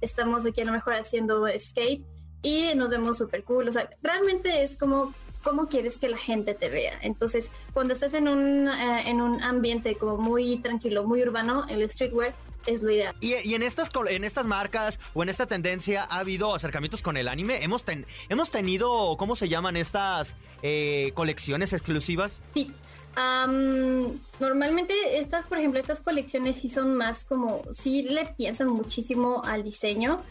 estamos 0.00 0.44
aquí 0.44 0.60
a 0.60 0.64
lo 0.64 0.72
mejor 0.72 0.94
haciendo 0.94 1.46
skate 1.58 2.04
y 2.42 2.74
nos 2.74 2.88
vemos 2.90 3.18
súper 3.18 3.44
cool. 3.44 3.68
O 3.68 3.72
sea, 3.72 3.88
realmente 4.02 4.62
es 4.62 4.76
como 4.76 5.12
cómo 5.42 5.68
quieres 5.68 5.98
que 5.98 6.08
la 6.08 6.18
gente 6.18 6.54
te 6.54 6.68
vea. 6.68 6.98
Entonces, 7.02 7.50
cuando 7.72 7.94
estás 7.94 8.14
en 8.14 8.28
un, 8.28 8.68
eh, 8.68 9.08
en 9.08 9.20
un 9.20 9.42
ambiente 9.42 9.96
como 9.96 10.16
muy 10.16 10.58
tranquilo, 10.58 11.04
muy 11.04 11.22
urbano, 11.22 11.66
el 11.68 11.88
streetwear 11.90 12.34
es 12.66 12.82
lo 12.82 12.90
ideal. 12.90 13.14
Y, 13.20 13.34
y, 13.48 13.54
en, 13.54 13.62
estas, 13.62 13.88
en 14.08 14.24
estas 14.24 14.46
marcas 14.46 15.00
o 15.14 15.22
en 15.22 15.28
esta 15.28 15.46
tendencia 15.46 16.04
ha 16.04 16.18
habido 16.18 16.54
acercamientos 16.54 17.02
con 17.02 17.16
el 17.16 17.28
anime. 17.28 17.62
Hemos, 17.62 17.84
hemos 18.28 18.50
tenido, 18.50 19.16
¿cómo 19.16 19.36
se 19.36 19.48
llaman 19.48 19.76
estas 19.76 20.36
eh, 20.62 21.12
colecciones 21.14 21.72
exclusivas? 21.72 22.42
Sí. 22.52 22.72
Normalmente 24.40 24.94
estas, 25.18 25.46
por 25.46 25.58
ejemplo, 25.58 25.80
estas 25.80 26.00
colecciones 26.00 26.58
sí 26.58 26.68
son 26.68 26.96
más 26.96 27.24
como, 27.24 27.62
sí 27.72 28.02
le 28.02 28.26
piensan 28.36 28.68
muchísimo 28.68 29.42
al 29.44 29.64
diseño. 29.64 30.22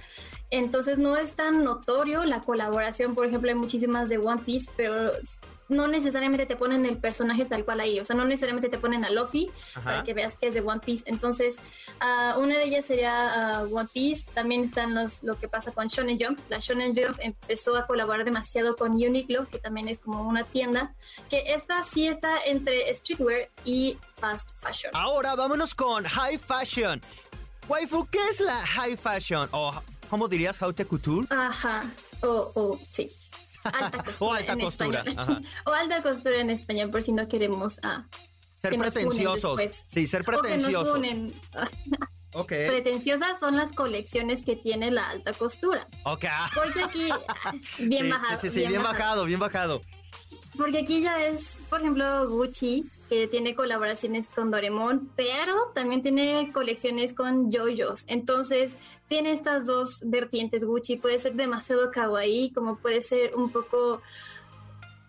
Entonces 0.49 0.97
no 0.97 1.17
es 1.17 1.33
tan 1.33 1.63
notorio 1.63 2.23
la 2.23 2.41
colaboración, 2.41 3.15
por 3.15 3.25
ejemplo, 3.25 3.49
hay 3.49 3.55
muchísimas 3.55 4.07
de 4.07 4.17
One 4.17 4.41
Piece, 4.45 4.71
pero 4.77 5.11
no 5.69 5.87
necesariamente 5.87 6.45
te 6.45 6.55
ponen 6.55 6.85
el 6.85 6.97
personaje 6.97 7.45
tal 7.45 7.65
cual 7.65 7.79
ahí, 7.79 7.99
o 7.99 8.05
sea, 8.05 8.15
no 8.15 8.25
necesariamente 8.25 8.69
te 8.69 8.77
ponen 8.77 9.05
a 9.05 9.09
Luffy 9.09 9.51
para 9.83 10.03
que 10.03 10.13
veas 10.13 10.35
que 10.35 10.47
es 10.47 10.53
de 10.53 10.61
One 10.61 10.81
Piece. 10.83 11.03
Entonces, 11.07 11.57
uh, 12.01 12.39
una 12.39 12.57
de 12.57 12.63
ellas 12.63 12.85
sería 12.85 13.63
uh, 13.63 13.75
One 13.75 13.89
Piece, 13.91 14.25
también 14.33 14.63
están 14.63 14.93
los, 14.93 15.23
lo 15.23 15.39
que 15.39 15.47
pasa 15.47 15.71
con 15.71 15.87
Shonen 15.87 16.17
Jump. 16.19 16.39
La 16.49 16.59
Shonen 16.59 16.95
Jump 16.95 17.17
empezó 17.19 17.75
a 17.75 17.85
colaborar 17.85 18.25
demasiado 18.25 18.75
con 18.75 18.91
Uniqlo, 18.91 19.47
que 19.47 19.59
también 19.59 19.87
es 19.87 19.99
como 19.99 20.27
una 20.27 20.43
tienda, 20.43 20.93
que 21.29 21.53
esta 21.53 21.83
sí 21.83 22.07
está 22.07 22.39
entre 22.45 22.93
streetwear 22.95 23.49
y 23.63 23.97
fast 24.15 24.51
fashion. 24.57 24.91
Ahora 24.95 25.35
vámonos 25.35 25.75
con 25.75 26.03
high 26.03 26.37
fashion. 26.37 27.01
Waifu, 27.67 28.07
¿qué 28.09 28.19
es 28.29 28.39
la 28.39 28.55
high 28.55 28.95
fashion? 28.95 29.49
O 29.51 29.73
¿Cómo 30.09 30.27
dirías 30.27 30.61
haute 30.61 30.85
couture? 30.85 31.27
Ajá, 31.29 31.83
o, 32.21 32.51
o 32.55 32.79
sí. 32.91 33.11
Alta 33.73 34.03
costura. 34.03 34.29
o 34.29 34.33
alta 34.33 34.57
costura. 34.57 35.03
Ajá. 35.15 35.39
o 35.65 35.71
alta 35.71 36.01
costura 36.01 36.39
en 36.39 36.49
español, 36.49 36.89
por 36.89 37.03
si 37.03 37.11
no 37.11 37.27
queremos 37.27 37.79
ah, 37.83 38.05
ser 38.55 38.77
pretenciosos. 38.77 39.59
Sí, 39.87 40.07
ser 40.07 40.23
pretenciosos. 40.23 40.95
O 40.97 41.01
que 41.01 41.31
Okay. 42.33 42.67
Pretenciosas 42.67 43.39
son 43.39 43.55
las 43.55 43.71
colecciones 43.71 44.45
que 44.45 44.55
tiene 44.55 44.91
la 44.91 45.09
alta 45.09 45.33
costura. 45.33 45.87
Ok. 46.03 46.25
Porque 46.53 46.83
aquí, 46.83 47.09
bien 47.79 48.09
bajado. 48.09 48.39
Sí, 48.39 48.49
sí, 48.49 48.61
sí, 48.61 48.67
bien, 48.67 48.83
bajado, 48.83 49.25
bien 49.25 49.39
bajado. 49.39 49.81
Porque 50.55 50.79
aquí 50.79 51.01
ya 51.01 51.25
es, 51.25 51.57
por 51.69 51.79
ejemplo, 51.79 52.29
Gucci, 52.29 52.85
que 53.09 53.27
tiene 53.27 53.55
colaboraciones 53.55 54.31
con 54.31 54.51
Doremon, 54.51 55.09
pero 55.15 55.71
también 55.73 56.01
tiene 56.01 56.51
colecciones 56.53 57.13
con 57.13 57.51
JoJo's. 57.51 58.03
Entonces, 58.07 58.77
tiene 59.07 59.31
estas 59.31 59.65
dos 59.65 60.01
vertientes 60.05 60.63
Gucci. 60.65 60.97
Puede 60.97 61.19
ser 61.19 61.35
demasiado 61.35 61.91
kawaii, 61.91 62.51
como 62.51 62.77
puede 62.77 63.01
ser 63.01 63.35
un 63.35 63.51
poco 63.51 64.01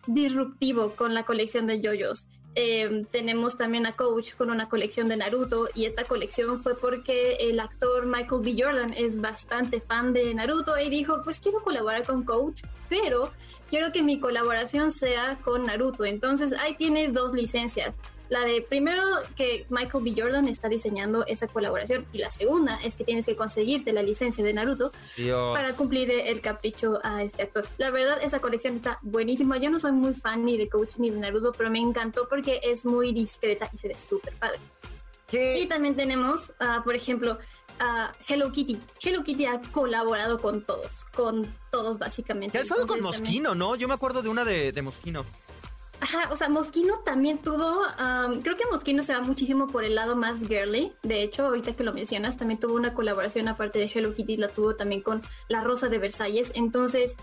disruptivo 0.07 0.95
con 0.97 1.15
la 1.15 1.25
colección 1.25 1.67
de 1.67 1.81
JoJo's. 1.81 2.27
Em, 2.61 3.05
tenemos 3.05 3.57
también 3.57 3.87
a 3.87 3.95
Coach 3.95 4.35
con 4.35 4.51
una 4.51 4.69
colección 4.69 5.07
de 5.07 5.17
Naruto 5.17 5.69
y 5.77 5.85
esta 5.85 6.03
colección 6.03 6.61
fue 6.61 6.77
porque 6.77 7.37
el 7.39 7.61
actor 7.61 8.05
Michael 8.05 8.43
B. 8.43 8.57
Jordan 8.61 8.95
es 8.97 9.21
bastante 9.21 9.81
fan 9.81 10.13
de 10.13 10.35
Naruto 10.35 10.77
y 10.77 10.91
dijo, 10.91 11.23
pues 11.23 11.39
quiero 11.39 11.63
colaborar 11.63 12.05
con 12.05 12.25
Coach, 12.25 12.63
pero 12.89 13.31
quiero 13.71 13.93
que 13.93 14.03
mi 14.03 14.19
colaboración 14.19 14.91
sea 14.91 15.39
con 15.45 15.67
Naruto. 15.67 16.05
Entonces 16.05 16.53
ahí 16.53 16.75
tienes 16.75 17.13
dos 17.13 17.33
licencias. 17.33 17.95
La 18.29 18.45
de 18.45 18.61
primero 18.63 19.03
que 19.37 19.67
Michael 19.71 20.05
B. 20.05 20.15
Jordan 20.17 20.49
está 20.49 20.69
diseñando 20.69 21.25
esa 21.27 21.47
colaboración 21.47 22.07
y 22.13 22.19
la 22.19 22.31
segunda 22.31 22.79
es 22.83 22.97
que 22.97 23.05
tienes 23.05 23.27
que 23.27 23.37
conseguirte 23.37 23.93
la 23.93 24.03
licencia 24.03 24.45
de 24.45 24.53
Naruto 24.53 24.93
para 25.53 25.75
cumplir 25.75 26.11
el 26.11 26.41
capricho 26.41 27.01
a 27.03 27.23
este 27.23 27.43
actor. 27.43 27.67
La 27.79 27.91
verdad, 27.91 28.19
esa 28.23 28.41
colección 28.41 28.75
está 28.75 28.99
buenísima. 29.03 29.57
Yo 29.59 29.71
no 29.71 29.79
soy 29.79 29.93
muy 29.93 30.15
fan 30.15 30.45
ni 30.45 30.57
de 30.59 30.69
Coach 30.69 30.97
ni 30.99 31.11
de 31.11 31.19
Naruto, 31.19 31.53
pero 31.53 31.71
me 31.71 31.79
encantó 31.79 32.29
porque 32.29 32.61
es 32.63 32.85
muy 32.85 33.13
discreta 33.13 33.71
y 33.73 33.79
se 33.79 33.89
ve 33.89 33.95
súper 33.95 34.35
padre. 34.35 34.59
Y 35.33 35.67
también 35.67 35.95
tenemos, 35.95 36.53
uh, 36.61 36.83
por 36.83 36.95
ejemplo, 36.95 37.39
a 37.79 38.13
Hello 38.27 38.51
Kitty. 38.51 38.79
Hello 39.03 39.23
Kitty 39.23 39.47
ha 39.47 39.61
colaborado 39.73 40.39
con 40.39 40.63
todos, 40.65 41.05
con 41.15 41.47
todos 41.71 41.99
básicamente. 41.99 42.59
Ha 42.59 42.63
estado 42.63 42.87
con 42.87 43.03
Mosquino, 43.03 43.55
¿no? 43.55 43.77
Yo 43.77 43.89
me 43.89 43.95
acuerdo 43.95 44.23
de 44.23 44.29
una 44.29 44.45
de, 44.45 44.73
de 44.73 44.83
Mosquino. 44.83 45.25
Ajá, 46.01 46.29
o 46.31 46.37
sea, 46.37 46.49
Mosquino 46.49 47.01
también 47.01 47.39
tuvo, 47.39 47.83
creo 48.43 48.57
que 48.57 48.67
Mosquino 48.71 49.03
se 49.03 49.13
va 49.13 49.21
muchísimo 49.21 49.67
por 49.67 49.85
el 49.85 49.97
lado 49.97 50.15
más 50.15 50.41
girly. 50.47 50.93
De 51.03 51.23
hecho, 51.23 51.47
ahorita 51.47 51.75
que 51.75 51.83
lo 51.83 51.93
mencionas, 51.93 52.37
también 52.37 52.61
tuvo 52.61 52.75
una 52.75 52.95
colaboración 52.95 53.49
aparte 53.49 53.81
de 53.81 53.91
Hello 53.93 54.15
Kitty, 54.15 54.37
la 54.37 54.49
tuvo 54.49 54.77
también 54.77 55.03
con 55.03 55.23
La 55.49 55.61
Rosa 55.63 55.89
de 55.89 55.99
Versalles. 55.99 56.53
Entonces, 56.55 57.17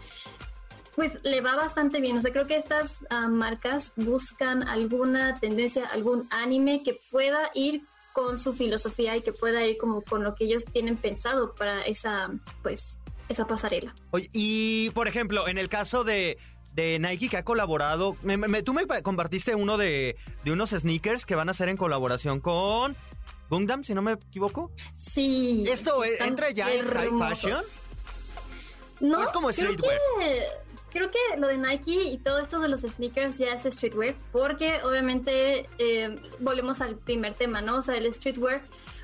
pues 0.96 1.14
le 1.24 1.42
va 1.42 1.56
bastante 1.56 2.02
bien. 2.02 2.18
O 2.18 2.22
sea, 2.22 2.32
creo 2.32 2.48
que 2.48 2.58
estas 2.58 3.06
marcas 3.30 3.94
buscan 3.96 4.68
alguna 4.68 5.40
tendencia, 5.40 5.86
algún 5.86 6.28
anime 6.32 6.84
que 6.84 7.00
pueda 7.12 7.52
ir 7.54 7.84
con 8.12 8.38
su 8.38 8.54
filosofía 8.54 9.16
y 9.16 9.22
que 9.22 9.34
pueda 9.34 9.66
ir 9.66 9.78
como 9.78 10.02
con 10.02 10.24
lo 10.24 10.36
que 10.36 10.46
ellos 10.46 10.66
tienen 10.66 10.98
pensado 10.98 11.54
para 11.56 11.82
esa, 11.82 12.30
pues, 12.62 12.98
esa 13.28 13.48
pasarela. 13.48 13.94
Oye, 14.12 14.30
y 14.32 14.90
por 14.92 15.08
ejemplo, 15.08 15.48
en 15.48 15.58
el 15.58 15.68
caso 15.68 16.04
de 16.04 16.38
de 16.76 17.00
Nike 17.00 17.30
que 17.30 17.38
ha 17.38 17.46
colaborado. 17.46 18.18
tú 18.64 18.74
me 18.74 18.86
compartiste 19.02 19.56
uno 19.56 19.78
de, 19.78 20.18
unos 20.46 20.72
sneakers 20.72 21.26
que 21.26 21.36
van 21.36 21.48
a 21.48 21.52
hacer 21.52 21.70
en 21.70 21.78
colaboración 21.78 22.42
con 22.42 22.96
Gundam, 23.50 23.84
si 23.84 23.94
no 23.94 24.02
me 24.02 24.14
equivoco. 24.14 24.72
Sí. 24.96 25.66
¿Esto 25.68 26.04
entra 26.04 26.52
ya 26.52 26.72
en 26.72 26.86
high 26.86 27.10
fashion? 27.18 27.64
No, 29.00 29.24
es 29.24 29.30
como 29.32 29.52
streetwear. 29.52 30.00
Creo 30.18 30.20
que, 30.20 30.48
lo 31.38 31.48
de 31.48 31.58
Nike 31.58 32.04
y 32.04 32.18
todo 32.18 32.40
esto 32.40 32.60
de 32.60 32.70
los 32.70 32.82
sneakers 32.82 33.38
ya 33.38 33.54
es 33.54 33.64
streetwear, 33.64 34.16
porque 34.32 34.80
obviamente 34.84 35.68
eh, 35.78 36.20
volvemos 36.40 36.82
al 36.82 36.96
primer 36.96 37.34
tema, 37.34 37.62
¿no? 37.62 37.78
O 37.78 37.82
sea, 37.82 37.96
el 37.96 38.12
streetwear 38.14 38.62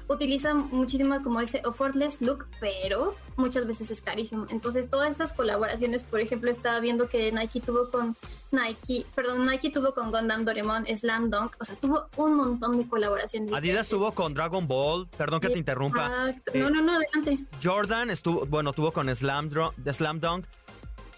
utiliza 0.08 0.54
muchísimo 0.54 1.22
como 1.24 1.40
ese 1.42 1.60
effortless 1.60 2.22
look, 2.22 2.48
pero 2.60 3.16
muchas 3.38 3.66
veces 3.66 3.92
es 3.92 4.02
carísimo. 4.02 4.46
Entonces, 4.50 4.90
todas 4.90 5.10
estas 5.10 5.34
colaboraciones, 5.34 6.04
por 6.04 6.20
ejemplo, 6.20 6.52
estaba 6.52 6.80
viendo 6.80 7.08
que 7.08 7.32
Nike 7.32 7.62
tuvo 7.62 7.90
con 7.90 8.16
Nike, 8.52 9.06
perdón, 9.16 9.46
Nike 9.46 9.70
tuvo 9.70 9.94
con 9.94 10.12
Gundam 10.12 10.44
Doraemon, 10.44 10.86
Slam 10.96 11.30
Dunk, 11.30 11.56
o 11.60 11.64
sea, 11.64 11.76
tuvo 11.76 12.08
un 12.18 12.36
montón 12.36 12.78
de 12.78 12.88
colaboraciones. 12.88 13.54
Adidas 13.54 13.88
tuvo 13.88 14.12
con 14.12 14.34
Dragon 14.34 14.68
Ball, 14.68 15.08
perdón 15.18 15.40
que 15.40 15.50
te 15.50 15.60
interrumpa. 15.60 16.34
no, 16.54 16.70
no, 16.70 16.82
no, 16.82 16.94
adelante. 16.96 17.46
Jordan 17.64 18.10
estuvo, 18.10 18.46
bueno, 18.46 18.74
tuvo 18.74 18.92
con 18.92 19.14
Slam, 19.14 19.50
Slam 19.92 20.20
Dunk 20.20 20.46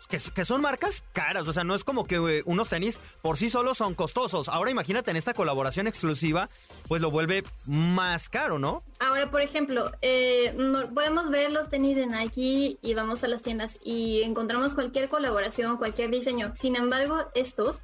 que, 0.07 0.45
son 0.45 0.61
marcas 0.61 1.03
caras, 1.13 1.47
o 1.47 1.53
sea, 1.53 1.63
no 1.63 1.75
es 1.75 1.83
como 1.83 2.05
que 2.05 2.15
eh, 2.15 2.43
unos 2.45 2.69
tenis 2.69 2.99
por 3.21 3.37
sí 3.37 3.49
solos 3.49 3.77
son 3.77 3.95
costosos. 3.95 4.49
Ahora 4.49 4.71
imagínate 4.71 5.11
en 5.11 5.17
esta 5.17 5.33
colaboración 5.33 5.87
exclusiva, 5.87 6.49
pues 6.87 7.01
lo 7.01 7.11
vuelve 7.11 7.43
más 7.65 8.29
caro, 8.29 8.59
¿no? 8.59 8.83
Ahora, 8.99 9.31
por 9.31 9.41
ejemplo, 9.41 9.91
eh, 10.01 10.55
podemos 10.93 11.29
ver 11.29 11.51
los 11.51 11.69
tenis 11.69 11.95
de 11.95 12.07
Nike 12.07 12.77
y 12.81 12.93
vamos 12.93 13.23
a 13.23 13.27
las 13.27 13.41
tiendas 13.41 13.77
y 13.83 14.21
encontramos 14.21 14.73
cualquier 14.73 15.09
colaboración, 15.09 15.77
cualquier 15.77 16.09
diseño. 16.09 16.53
Sin 16.55 16.75
embargo, 16.75 17.25
estos 17.35 17.77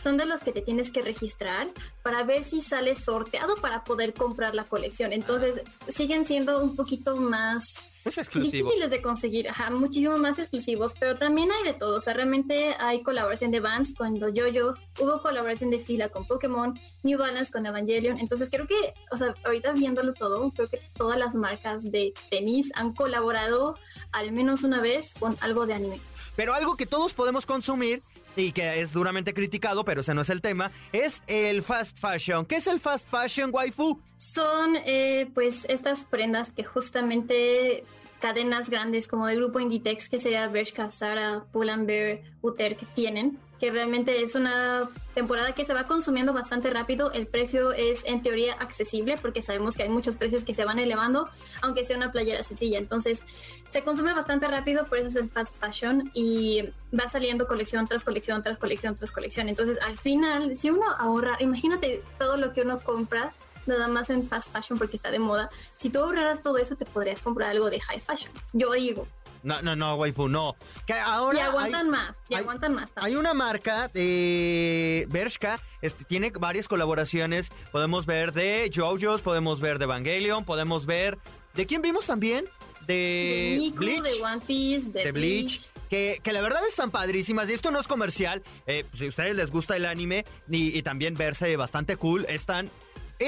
son 0.00 0.16
de 0.16 0.26
los 0.26 0.42
que 0.42 0.52
te 0.52 0.62
tienes 0.62 0.90
que 0.90 1.02
registrar 1.02 1.68
para 2.02 2.22
ver 2.24 2.44
si 2.44 2.60
sale 2.60 2.96
sorteado 2.96 3.56
para 3.56 3.84
poder 3.84 4.14
comprar 4.14 4.54
la 4.54 4.64
colección. 4.64 5.12
Entonces, 5.12 5.62
siguen 5.88 6.26
siendo 6.26 6.62
un 6.62 6.76
poquito 6.76 7.16
más 7.16 7.64
es 8.04 8.18
exclusivo. 8.18 8.68
Difíciles 8.68 8.90
de 8.90 9.02
conseguir, 9.02 9.48
ajá, 9.48 9.70
muchísimo 9.70 10.16
más 10.18 10.38
exclusivos, 10.38 10.94
pero 10.98 11.16
también 11.16 11.50
hay 11.52 11.64
de 11.64 11.74
todo. 11.74 11.98
O 11.98 12.00
sea, 12.00 12.14
realmente 12.14 12.74
hay 12.78 13.02
colaboración 13.02 13.50
de 13.50 13.60
Vans 13.60 13.94
con 13.94 14.16
Yoyos, 14.34 14.76
hubo 15.00 15.20
colaboración 15.20 15.70
de 15.70 15.78
Fila 15.78 16.08
con 16.08 16.26
Pokémon, 16.26 16.78
New 17.02 17.18
Balance 17.18 17.50
con 17.50 17.66
Evangelion. 17.66 18.18
Entonces 18.18 18.48
creo 18.50 18.66
que, 18.66 18.94
o 19.10 19.16
sea, 19.16 19.34
ahorita 19.44 19.72
viéndolo 19.72 20.12
todo, 20.14 20.50
creo 20.52 20.68
que 20.68 20.80
todas 20.94 21.18
las 21.18 21.34
marcas 21.34 21.90
de 21.90 22.12
tenis 22.30 22.70
han 22.74 22.92
colaborado 22.94 23.76
al 24.12 24.32
menos 24.32 24.62
una 24.62 24.80
vez 24.80 25.14
con 25.14 25.36
algo 25.40 25.66
de 25.66 25.74
anime. 25.74 26.00
Pero 26.36 26.54
algo 26.54 26.76
que 26.76 26.86
todos 26.86 27.14
podemos 27.14 27.46
consumir 27.46 28.02
y 28.36 28.52
que 28.52 28.80
es 28.80 28.92
duramente 28.92 29.34
criticado, 29.34 29.84
pero 29.84 30.00
ese 30.00 30.14
no 30.14 30.22
es 30.22 30.30
el 30.30 30.40
tema, 30.40 30.72
es 30.92 31.22
el 31.26 31.62
fast 31.62 31.98
fashion. 31.98 32.44
¿Qué 32.44 32.56
es 32.56 32.66
el 32.66 32.80
fast 32.80 33.08
fashion, 33.08 33.50
waifu? 33.52 34.00
Son 34.16 34.76
eh, 34.84 35.30
pues 35.34 35.66
estas 35.68 36.04
prendas 36.04 36.50
que 36.50 36.64
justamente 36.64 37.84
cadenas 38.20 38.70
grandes 38.70 39.06
como 39.06 39.28
el 39.28 39.36
grupo 39.36 39.60
Inditex, 39.60 40.08
que 40.08 40.18
sería 40.18 40.48
Bershka, 40.48 40.88
Zara, 40.90 41.44
Pull&Bear, 41.52 42.20
Uter, 42.40 42.74
que 42.76 42.86
tienen, 42.86 43.38
que 43.60 43.70
realmente 43.70 44.22
es 44.22 44.34
una 44.34 44.88
temporada 45.14 45.52
que 45.52 45.64
se 45.64 45.74
va 45.74 45.84
consumiendo 45.84 46.32
bastante 46.32 46.70
rápido. 46.70 47.12
El 47.12 47.26
precio 47.26 47.72
es 47.72 48.02
en 48.06 48.22
teoría 48.22 48.54
accesible 48.54 49.16
porque 49.20 49.42
sabemos 49.42 49.76
que 49.76 49.82
hay 49.82 49.88
muchos 49.88 50.16
precios 50.16 50.42
que 50.42 50.54
se 50.54 50.64
van 50.64 50.78
elevando, 50.78 51.28
aunque 51.60 51.84
sea 51.84 51.96
una 51.96 52.12
playera 52.12 52.42
sencilla. 52.42 52.78
Entonces 52.78 53.22
se 53.68 53.82
consume 53.82 54.14
bastante 54.14 54.48
rápido, 54.48 54.86
por 54.86 54.98
eso 54.98 55.08
es 55.08 55.16
el 55.16 55.28
fast 55.28 55.60
fashion 55.60 56.10
y 56.14 56.70
va 56.98 57.08
saliendo 57.08 57.46
colección 57.46 57.86
tras 57.86 58.04
colección, 58.04 58.42
tras 58.42 58.58
colección, 58.58 58.96
tras 58.96 59.12
colección. 59.12 59.48
Entonces 59.48 59.78
al 59.82 59.98
final, 59.98 60.56
si 60.56 60.70
uno 60.70 60.86
ahorra, 60.98 61.36
imagínate 61.40 62.02
todo 62.18 62.36
lo 62.36 62.52
que 62.52 62.62
uno 62.62 62.80
compra 62.80 63.34
nada 63.66 63.88
más 63.88 64.10
en 64.10 64.26
fast 64.26 64.50
fashion 64.52 64.78
porque 64.78 64.96
está 64.96 65.10
de 65.10 65.18
moda. 65.18 65.50
Si 65.76 65.90
tú 65.90 66.00
ahorraras 66.00 66.42
todo 66.42 66.58
eso, 66.58 66.76
te 66.76 66.84
podrías 66.84 67.20
comprar 67.22 67.50
algo 67.50 67.70
de 67.70 67.80
high 67.80 68.00
fashion. 68.00 68.32
Yo 68.52 68.72
digo. 68.72 69.06
No, 69.44 69.60
no, 69.60 69.76
no, 69.76 69.94
waifu, 69.96 70.26
no. 70.26 70.56
Que 70.86 70.94
ahora 70.94 71.38
y 71.38 71.42
aguantan 71.42 71.90
más, 71.90 72.16
y 72.30 72.34
aguantan 72.34 72.74
más. 72.74 72.90
Hay 72.96 73.14
una 73.14 73.34
marca, 73.34 73.88
de 73.88 75.06
Bershka, 75.10 75.60
este, 75.82 76.04
tiene 76.04 76.30
varias 76.30 76.66
colaboraciones. 76.66 77.52
Podemos 77.70 78.06
ver 78.06 78.32
de 78.32 78.70
JoJo's, 78.74 79.20
podemos 79.20 79.60
ver 79.60 79.78
de 79.78 79.84
Evangelion, 79.84 80.44
podemos 80.44 80.86
ver... 80.86 81.18
¿De 81.52 81.66
quién 81.66 81.82
vimos 81.82 82.06
también? 82.06 82.46
De, 82.86 83.70
Bleach, 83.76 84.02
de 84.02 84.22
One 84.22 84.40
Piece, 84.46 84.90
de, 84.90 85.12
Bleach. 85.12 85.66
Que, 85.88 86.20
que, 86.22 86.32
la 86.32 86.42
verdad 86.42 86.60
están 86.66 86.90
padrísimas. 86.90 87.48
Y 87.48 87.52
esto 87.52 87.70
no 87.70 87.78
es 87.78 87.86
comercial. 87.86 88.42
Eh, 88.66 88.84
si 88.92 89.06
a 89.06 89.08
ustedes 89.08 89.36
les 89.36 89.50
gusta 89.50 89.76
el 89.76 89.86
anime 89.86 90.24
y, 90.48 90.76
y, 90.76 90.82
también 90.82 91.14
verse 91.14 91.56
bastante 91.56 91.96
cool, 91.96 92.26
están 92.28 92.70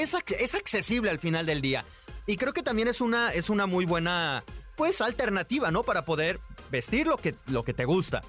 es, 0.03 0.55
accesible 0.55 1.11
al 1.11 1.19
final 1.19 1.47
del 1.47 1.61
día. 1.61 1.85
Y 2.26 2.37
creo 2.37 2.53
que 2.53 2.62
también 2.62 2.88
es 2.88 3.00
una, 3.00 3.33
es 3.33 3.50
una 3.50 3.67
muy 3.67 3.85
buena, 3.85 4.45
pues, 4.76 5.00
alternativa, 5.00 5.71
¿no? 5.71 5.83
Para 5.83 6.05
poder 6.05 6.41
vestir 6.71 7.07
lo 7.07 7.17
que, 7.17 7.35
lo 7.47 7.65
que 7.65 7.75
te 7.75 7.85
gusta. 7.85 8.23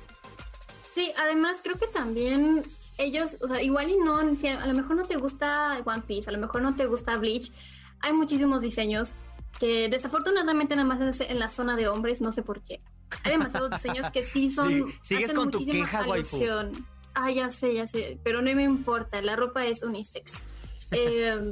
Sí, 0.93 1.11
además 1.17 1.57
creo 1.63 1.77
que 1.77 1.87
también 1.87 2.63
ellos, 2.97 3.37
o 3.41 3.47
sea, 3.47 3.61
igual 3.61 3.89
y 3.89 3.97
no, 3.97 4.17
a 4.17 4.23
lo 4.23 4.73
mejor 4.73 4.95
no 4.95 5.05
te 5.05 5.15
gusta 5.17 5.81
One 5.85 6.03
Piece, 6.07 6.29
a 6.29 6.33
lo 6.33 6.39
mejor 6.39 6.61
no 6.61 6.75
te 6.75 6.85
gusta 6.87 7.17
Bleach, 7.17 7.51
hay 7.99 8.13
muchísimos 8.13 8.61
diseños 8.61 9.11
que 9.59 9.89
desafortunadamente 9.89 10.75
nada 10.75 10.87
más 10.87 11.01
es 11.01 11.21
en 11.21 11.39
la 11.39 11.49
zona 11.49 11.75
de 11.75 11.87
hombres, 11.87 12.21
no 12.21 12.31
sé 12.31 12.41
por 12.41 12.61
qué. 12.61 12.81
Hay 13.23 13.31
demasiados 13.31 13.71
diseños 13.71 14.11
que 14.11 14.23
sí 14.23 14.49
son... 14.49 14.93
sigues 15.01 15.33
con 15.33 15.51
tu 15.51 15.65
queja, 15.65 15.99
alusión. 15.99 16.85
Ah, 17.13 17.31
ya 17.31 17.49
sé, 17.49 17.73
ya 17.73 17.87
sé, 17.87 18.19
pero 18.23 18.41
no 18.41 18.53
me 18.53 18.63
importa, 18.63 19.21
la 19.21 19.35
ropa 19.35 19.65
es 19.65 19.81
unisex. 19.81 20.43
Eh, 20.91 21.51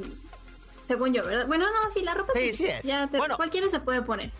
según 0.86 1.12
yo, 1.12 1.24
¿verdad? 1.24 1.46
Bueno, 1.46 1.66
no, 1.66 1.90
sí, 1.90 2.00
la 2.00 2.14
ropa 2.14 2.32
sí, 2.34 2.52
sí, 2.52 2.66
es. 2.66 2.84
Ya 2.84 3.10
Cualquiera 3.36 3.68
se 3.68 3.80
puede 3.80 4.02
poner. 4.02 4.30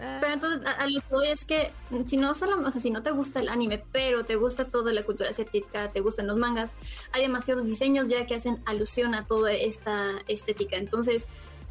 Eh. 0.00 0.18
Pero 0.20 0.32
entonces, 0.32 0.66
a, 0.66 0.86
lo 0.86 1.00
que 1.00 1.06
voy 1.10 1.28
es 1.28 1.44
que 1.44 1.72
si 2.06 2.16
no 2.16 2.34
solo, 2.34 2.66
o 2.66 2.70
sea, 2.70 2.80
si 2.80 2.90
no 2.90 3.02
te 3.02 3.10
gusta 3.10 3.40
el 3.40 3.48
anime, 3.48 3.82
pero 3.92 4.24
te 4.24 4.36
gusta 4.36 4.64
toda 4.66 4.92
la 4.92 5.02
cultura 5.02 5.30
asiática, 5.30 5.90
te 5.92 6.00
gustan 6.00 6.26
los 6.26 6.38
mangas, 6.38 6.70
hay 7.12 7.22
demasiados 7.22 7.64
diseños 7.64 8.08
ya 8.08 8.26
que 8.26 8.34
hacen 8.34 8.62
alusión 8.64 9.14
a 9.14 9.26
toda 9.26 9.52
esta 9.52 10.12
estética. 10.26 10.76
Entonces, 10.76 11.26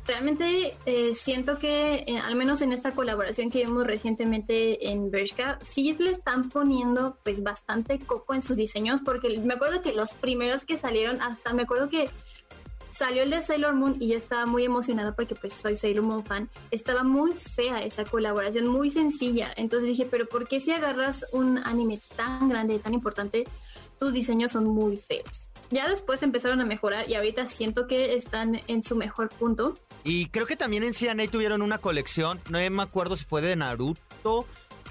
realmente 0.06 0.76
eh, 0.86 1.16
siento 1.16 1.58
que, 1.58 2.04
eh, 2.08 2.20
al 2.20 2.36
menos 2.36 2.62
en 2.62 2.72
esta 2.72 2.92
colaboración 2.92 3.50
que 3.50 3.60
vimos 3.60 3.86
recientemente 3.86 4.90
en 4.90 5.10
Bershka, 5.10 5.60
sí 5.62 5.96
le 6.00 6.12
están 6.12 6.50
poniendo 6.50 7.18
pues 7.24 7.42
bastante 7.42 8.00
coco 8.00 8.34
en 8.34 8.42
sus 8.42 8.58
diseños, 8.58 9.02
porque 9.04 9.40
me 9.40 9.56
acuerdo 9.56 9.82
que 9.82 9.94
los 9.94 10.14
primeros 10.14 10.66
que 10.66 10.78
salieron, 10.78 11.22
hasta 11.22 11.54
me 11.54 11.64
acuerdo 11.64 11.90
que 11.90 12.10
salió 12.92 13.24
el 13.24 13.30
de 13.30 13.42
Sailor 13.42 13.76
Moon 13.76 13.98
y 14.00 14.10
yo 14.10 14.18
estaba 14.18 14.46
muy 14.46 14.66
emocionada 14.66 15.16
porque 15.16 15.36
pues 15.36 15.54
soy 15.54 15.76
Sailor 15.76 16.04
Moon 16.04 16.24
fan. 16.24 16.50
Estaba 16.72 17.04
muy 17.04 17.34
fea 17.34 17.84
esa 17.84 18.06
colaboración, 18.06 18.68
muy 18.68 18.90
sencilla. 18.90 19.52
Entonces 19.56 19.90
dije, 19.90 20.08
pero 20.10 20.28
¿por 20.28 20.48
qué 20.48 20.60
si 20.60 20.72
agarras 20.72 21.26
un 21.32 21.60
anime 21.60 22.00
tan 22.16 22.50
grande, 22.50 22.80
tan 22.80 22.94
importante, 22.94 23.46
tus 24.00 24.14
diseños 24.14 24.52
son 24.52 24.66
muy 24.66 24.98
feos? 24.98 25.50
Ya 25.72 25.88
después 25.88 26.24
empezaron 26.24 26.62
a 26.62 26.66
mejorar 26.66 27.08
y 27.10 27.16
ahorita 27.16 27.48
siento 27.48 27.86
que 27.86 28.16
están 28.16 28.62
en 28.68 28.84
su 28.84 28.96
mejor 28.96 29.30
punto. 29.30 29.76
Y 30.04 30.28
creo 30.28 30.48
que 30.48 30.56
también 30.56 30.84
en 30.84 30.94
CNA 30.94 31.28
tuvieron 31.30 31.62
una 31.62 31.78
colección, 31.78 32.40
no 32.50 32.58
me 32.58 32.82
acuerdo 32.82 33.16
si 33.16 33.26
fue 33.26 33.42
de 33.42 33.56
Naruto 33.56 34.48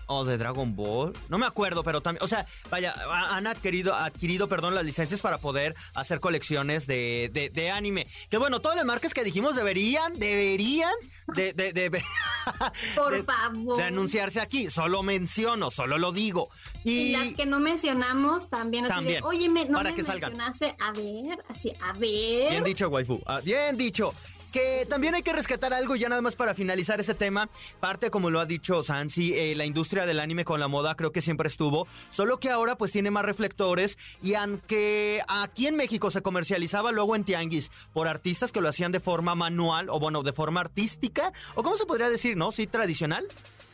o 0.08 0.24
de 0.24 0.36
Dragon 0.36 0.74
Ball. 0.74 1.12
No 1.28 1.38
me 1.38 1.46
acuerdo, 1.46 1.84
pero 1.84 2.00
también, 2.00 2.24
o 2.24 2.26
sea, 2.26 2.46
vaya, 2.70 2.94
han 3.30 3.46
adquirido, 3.46 3.94
adquirido, 3.94 4.48
perdón, 4.48 4.74
las 4.74 4.84
licencias 4.84 5.22
para 5.22 5.38
poder 5.38 5.76
hacer 5.94 6.18
colecciones 6.18 6.86
de, 6.86 7.30
de, 7.54 7.70
anime. 7.70 8.06
Que 8.30 8.38
bueno, 8.38 8.60
todas 8.60 8.76
las 8.76 8.86
marcas 8.86 9.14
que 9.14 9.22
dijimos 9.22 9.54
deberían, 9.54 10.14
deberían 10.18 10.92
de, 11.34 11.52
de, 11.52 11.90
por 12.96 13.24
favor. 13.24 13.76
De 13.76 13.84
anunciarse 13.84 14.40
aquí. 14.40 14.70
Solo 14.70 15.02
menciono, 15.02 15.70
solo 15.70 15.98
lo 15.98 16.10
digo. 16.10 16.50
Y, 16.84 17.12
las 17.12 17.34
que 17.34 17.46
no 17.46 17.60
mencionamos 17.60 18.48
también. 18.48 18.86
Así 18.86 18.94
también. 18.94 19.24
Oye, 19.24 19.48
no 19.48 19.78
para 19.78 19.90
me 19.90 19.96
que 19.96 20.02
mencionaste, 20.02 20.74
a 20.80 20.92
ver, 20.92 21.38
así, 21.48 21.72
a 21.80 21.92
ver. 21.92 22.50
Bien 22.50 22.64
dicho, 22.64 22.88
waifu. 22.88 23.20
Ah, 23.26 23.40
bien 23.40 23.76
dicho. 23.76 24.14
Que 24.52 24.86
también 24.88 25.14
hay 25.14 25.22
que 25.22 25.32
rescatar 25.32 25.74
algo, 25.74 25.94
ya 25.94 26.08
nada 26.08 26.22
más 26.22 26.34
para 26.34 26.54
finalizar 26.54 27.00
ese 27.00 27.14
tema. 27.14 27.50
Parte, 27.80 28.10
como 28.10 28.30
lo 28.30 28.40
ha 28.40 28.46
dicho 28.46 28.82
Sansi, 28.82 29.34
eh, 29.34 29.54
la 29.54 29.66
industria 29.66 30.06
del 30.06 30.20
anime 30.20 30.44
con 30.44 30.58
la 30.58 30.68
moda 30.68 30.94
creo 30.94 31.12
que 31.12 31.20
siempre 31.20 31.48
estuvo. 31.48 31.86
Solo 32.08 32.38
que 32.40 32.50
ahora 32.50 32.76
pues 32.76 32.92
tiene 32.92 33.10
más 33.10 33.24
reflectores. 33.24 33.98
Y 34.22 34.34
aunque 34.34 35.20
aquí 35.28 35.66
en 35.66 35.76
México 35.76 36.10
se 36.10 36.22
comercializaba 36.22 36.92
luego 36.92 37.14
en 37.14 37.24
Tianguis 37.24 37.70
por 37.92 38.08
artistas 38.08 38.50
que 38.50 38.60
lo 38.60 38.68
hacían 38.68 38.92
de 38.92 39.00
forma 39.00 39.34
manual, 39.34 39.90
o 39.90 40.00
bueno, 40.00 40.22
de 40.22 40.32
forma 40.32 40.60
artística, 40.60 41.32
o 41.54 41.62
cómo 41.62 41.76
se 41.76 41.84
podría 41.84 42.08
decir, 42.08 42.36
¿no? 42.36 42.50
Sí, 42.50 42.66
tradicional. 42.66 43.26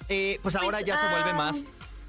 Eh, 0.08 0.38
pues 0.42 0.56
ahora 0.56 0.80
ya 0.80 1.00
se 1.00 1.08
vuelve 1.08 1.32
más, 1.34 1.64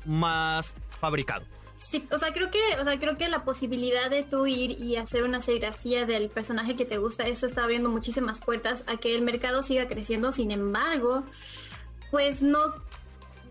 más 0.05 0.75
fabricado. 0.99 1.54
Sí, 1.77 2.07
o 2.11 2.17
sea, 2.17 2.31
creo 2.33 2.49
que, 2.49 2.59
o 2.79 2.83
sea, 2.83 2.99
creo 2.99 3.17
que 3.17 3.27
la 3.27 3.43
posibilidad 3.43 4.09
de 4.09 4.23
tú 4.23 4.47
ir 4.47 4.81
y 4.81 4.95
hacer 4.95 5.23
una 5.23 5.41
serigrafía 5.41 6.05
del 6.05 6.29
personaje 6.29 6.75
que 6.75 6.85
te 6.85 6.97
gusta, 6.97 7.27
eso 7.27 7.45
está 7.45 7.63
abriendo 7.63 7.89
muchísimas 7.89 8.39
puertas 8.39 8.83
a 8.87 8.97
que 8.97 9.13
el 9.13 9.21
mercado 9.21 9.61
siga 9.61 9.87
creciendo. 9.87 10.31
Sin 10.31 10.51
embargo, 10.51 11.23
pues 12.11 12.41
no 12.41 12.75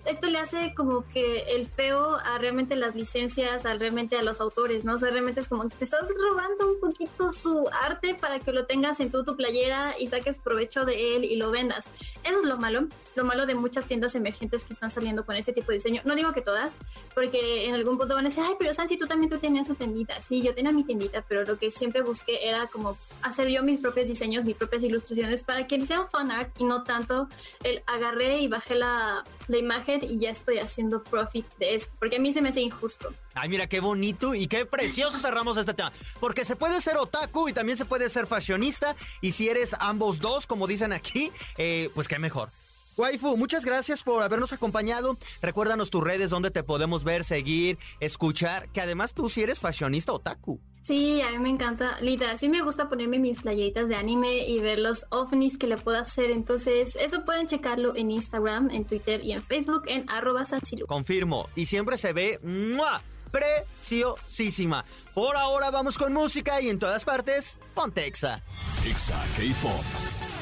esto 0.04 0.28
le 0.28 0.38
hace 0.38 0.74
como 0.74 1.06
que 1.08 1.44
el 1.54 1.66
feo 1.66 2.16
a 2.16 2.38
realmente 2.38 2.76
las 2.76 2.94
licencias, 2.94 3.64
a 3.64 3.74
realmente 3.74 4.16
a 4.16 4.22
los 4.22 4.40
autores, 4.40 4.84
¿no? 4.84 4.94
O 4.94 4.98
sea, 4.98 5.10
realmente 5.10 5.40
es 5.40 5.48
como 5.48 5.68
que 5.68 5.76
te 5.76 5.84
estás 5.84 6.02
robando 6.08 6.68
un 6.68 6.80
poquito 6.80 7.32
su 7.32 7.68
arte 7.82 8.14
para 8.14 8.38
que 8.38 8.52
lo 8.52 8.66
tengas 8.66 9.00
en 9.00 9.10
tu, 9.10 9.24
tu 9.24 9.36
playera 9.36 9.94
y 9.98 10.08
saques 10.08 10.38
provecho 10.38 10.84
de 10.84 11.16
él 11.16 11.24
y 11.24 11.36
lo 11.36 11.50
vendas. 11.50 11.88
Eso 12.22 12.40
es 12.40 12.44
lo 12.46 12.56
malo, 12.58 12.86
lo 13.14 13.24
malo 13.24 13.46
de 13.46 13.54
muchas 13.54 13.86
tiendas 13.86 14.14
emergentes 14.14 14.64
que 14.64 14.72
están 14.72 14.90
saliendo 14.90 15.24
con 15.24 15.36
ese 15.36 15.52
tipo 15.52 15.68
de 15.68 15.74
diseño. 15.74 16.02
No 16.04 16.14
digo 16.14 16.32
que 16.32 16.42
todas, 16.42 16.76
porque 17.14 17.66
en 17.66 17.74
algún 17.74 17.98
punto 17.98 18.14
van 18.14 18.26
a 18.26 18.28
decir, 18.28 18.44
ay, 18.46 18.54
pero 18.58 18.74
Sansi, 18.74 18.96
tú 18.96 19.06
también 19.06 19.30
tú 19.30 19.38
tenías 19.38 19.66
su 19.66 19.74
tiendita. 19.74 20.20
Sí, 20.20 20.42
yo 20.42 20.54
tenía 20.54 20.72
mi 20.72 20.84
tiendita, 20.84 21.24
pero 21.26 21.44
lo 21.44 21.58
que 21.58 21.70
siempre 21.70 22.02
busqué 22.02 22.48
era 22.48 22.66
como 22.66 22.96
hacer 23.22 23.48
yo 23.48 23.62
mis 23.62 23.80
propios 23.80 24.06
diseños, 24.06 24.44
mis 24.44 24.56
propias 24.56 24.82
ilustraciones 24.82 25.42
para 25.42 25.66
que 25.66 25.84
sea 25.84 26.06
fan 26.06 26.30
art 26.30 26.54
y 26.58 26.64
no 26.64 26.84
tanto 26.84 27.28
el 27.62 27.82
agarré 27.86 28.38
y 28.38 28.48
bajé 28.48 28.74
la, 28.74 29.24
la 29.48 29.58
imagen 29.58 30.00
y 30.02 30.18
ya 30.18 30.30
estoy 30.30 30.58
haciendo 30.58 31.02
profit 31.02 31.46
de 31.58 31.74
esto, 31.76 31.92
porque 31.98 32.16
a 32.16 32.18
mí 32.18 32.32
se 32.32 32.40
me 32.40 32.48
hace 32.50 32.60
injusto. 32.60 33.12
Ay, 33.34 33.48
mira 33.48 33.66
qué 33.66 33.80
bonito 33.80 34.34
y 34.34 34.46
qué 34.46 34.64
precioso 34.66 35.18
cerramos 35.18 35.56
este 35.56 35.74
tema. 35.74 35.92
Porque 36.20 36.44
se 36.44 36.56
puede 36.56 36.80
ser 36.80 36.96
otaku 36.96 37.48
y 37.48 37.52
también 37.52 37.76
se 37.76 37.84
puede 37.84 38.08
ser 38.08 38.26
fashionista. 38.26 38.96
Y 39.20 39.32
si 39.32 39.48
eres 39.48 39.74
ambos 39.78 40.20
dos, 40.20 40.46
como 40.46 40.66
dicen 40.66 40.92
aquí, 40.92 41.32
eh, 41.58 41.90
pues 41.94 42.08
qué 42.08 42.18
mejor. 42.18 42.50
Waifu, 42.96 43.36
muchas 43.36 43.64
gracias 43.64 44.02
por 44.02 44.22
habernos 44.22 44.52
acompañado. 44.52 45.16
Recuérdanos 45.42 45.90
tus 45.90 46.02
redes 46.02 46.30
donde 46.30 46.50
te 46.50 46.62
podemos 46.62 47.02
ver, 47.02 47.24
seguir, 47.24 47.78
escuchar, 48.00 48.68
que 48.70 48.80
además 48.80 49.14
tú 49.14 49.28
sí 49.28 49.42
eres 49.42 49.58
fashionista 49.58 50.12
otaku. 50.12 50.60
Sí, 50.80 51.22
a 51.22 51.30
mí 51.30 51.38
me 51.38 51.48
encanta, 51.48 51.98
literal, 52.00 52.38
sí 52.38 52.48
me 52.48 52.60
gusta 52.60 52.90
ponerme 52.90 53.18
mis 53.18 53.40
playeritas 53.40 53.88
de 53.88 53.96
anime 53.96 54.46
y 54.46 54.60
ver 54.60 54.78
los 54.78 55.06
ovnis 55.10 55.56
que 55.56 55.66
le 55.66 55.78
puedo 55.78 55.98
hacer, 55.98 56.30
entonces 56.30 56.94
eso 56.96 57.24
pueden 57.24 57.46
checarlo 57.46 57.96
en 57.96 58.10
Instagram, 58.10 58.70
en 58.70 58.84
Twitter 58.84 59.24
y 59.24 59.32
en 59.32 59.42
Facebook 59.42 59.84
en 59.86 60.08
arroba 60.10 60.44
sansilu. 60.44 60.86
Confirmo, 60.86 61.48
y 61.56 61.66
siempre 61.66 61.96
se 61.96 62.12
ve 62.12 62.38
¡mua! 62.42 63.02
preciosísima. 63.34 64.84
Por 65.12 65.36
ahora 65.36 65.70
vamos 65.70 65.98
con 65.98 66.12
música 66.12 66.60
y 66.60 66.68
en 66.68 66.78
todas 66.78 67.04
partes, 67.04 67.58
Pontexa. 67.74 68.42
Exa 68.86 69.20
K-Pop. 69.36 70.33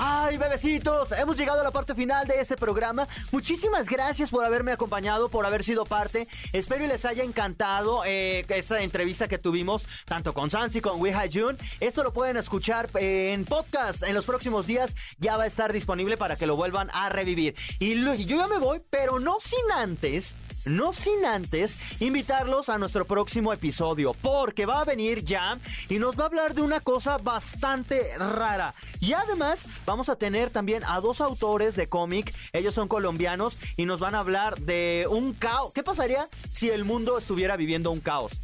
Ay, 0.00 0.36
bebecitos, 0.36 1.10
hemos 1.10 1.36
llegado 1.36 1.60
a 1.60 1.64
la 1.64 1.72
parte 1.72 1.92
final 1.92 2.24
de 2.28 2.40
este 2.40 2.56
programa. 2.56 3.08
Muchísimas 3.32 3.88
gracias 3.88 4.30
por 4.30 4.44
haberme 4.44 4.70
acompañado, 4.70 5.28
por 5.28 5.44
haber 5.44 5.64
sido 5.64 5.86
parte. 5.86 6.28
Espero 6.52 6.84
y 6.84 6.86
les 6.86 7.04
haya 7.04 7.24
encantado 7.24 8.04
eh, 8.06 8.46
esta 8.48 8.80
entrevista 8.80 9.26
que 9.26 9.38
tuvimos, 9.38 9.86
tanto 10.04 10.34
con 10.34 10.50
Sansi 10.50 10.80
con 10.80 11.00
Wiha 11.00 11.24
Jun. 11.32 11.58
Esto 11.80 12.04
lo 12.04 12.12
pueden 12.12 12.36
escuchar 12.36 12.88
en 12.94 13.44
podcast. 13.44 14.04
En 14.04 14.14
los 14.14 14.24
próximos 14.24 14.68
días 14.68 14.94
ya 15.18 15.36
va 15.36 15.42
a 15.42 15.46
estar 15.46 15.72
disponible 15.72 16.16
para 16.16 16.36
que 16.36 16.46
lo 16.46 16.54
vuelvan 16.54 16.90
a 16.92 17.08
revivir. 17.08 17.56
Y 17.80 18.00
yo 18.24 18.36
ya 18.36 18.46
me 18.46 18.58
voy, 18.58 18.80
pero 18.90 19.18
no 19.18 19.38
sin 19.40 19.72
antes 19.74 20.36
no 20.64 20.92
sin 20.92 21.24
antes 21.24 21.76
invitarlos 22.00 22.68
a 22.68 22.78
nuestro 22.78 23.04
próximo 23.04 23.52
episodio, 23.52 24.14
porque 24.14 24.66
va 24.66 24.80
a 24.80 24.84
venir 24.84 25.24
Jam 25.26 25.60
y 25.88 25.98
nos 25.98 26.18
va 26.18 26.24
a 26.24 26.26
hablar 26.26 26.54
de 26.54 26.62
una 26.62 26.80
cosa 26.80 27.18
bastante 27.18 28.02
rara. 28.18 28.74
Y 29.00 29.12
además 29.12 29.66
vamos 29.86 30.08
a 30.08 30.16
tener 30.16 30.50
también 30.50 30.82
a 30.84 31.00
dos 31.00 31.20
autores 31.20 31.76
de 31.76 31.88
cómic, 31.88 32.34
ellos 32.52 32.74
son 32.74 32.88
colombianos 32.88 33.58
y 33.76 33.86
nos 33.86 34.00
van 34.00 34.14
a 34.14 34.20
hablar 34.20 34.58
de 34.60 35.06
un 35.10 35.32
caos. 35.32 35.72
¿Qué 35.72 35.82
pasaría 35.82 36.28
si 36.52 36.70
el 36.70 36.84
mundo 36.84 37.18
estuviera 37.18 37.56
viviendo 37.56 37.90
un 37.90 38.00
caos? 38.00 38.40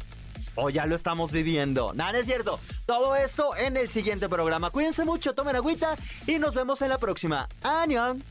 O 0.55 0.69
ya 0.69 0.85
lo 0.85 0.95
estamos 0.95 1.31
viviendo. 1.31 1.93
Nada, 1.93 2.17
es 2.17 2.25
cierto. 2.25 2.59
Todo 2.85 3.15
esto 3.15 3.55
en 3.57 3.75
el 3.75 3.89
siguiente 3.89 4.29
programa. 4.29 4.71
Cuídense 4.71 5.03
mucho, 5.03 5.35
tomen 5.35 5.55
agüita 5.55 5.95
y 6.27 6.39
nos 6.39 6.53
vemos 6.53 6.81
en 6.81 6.89
la 6.89 6.97
próxima. 6.97 7.49
¡Añón! 7.61 8.23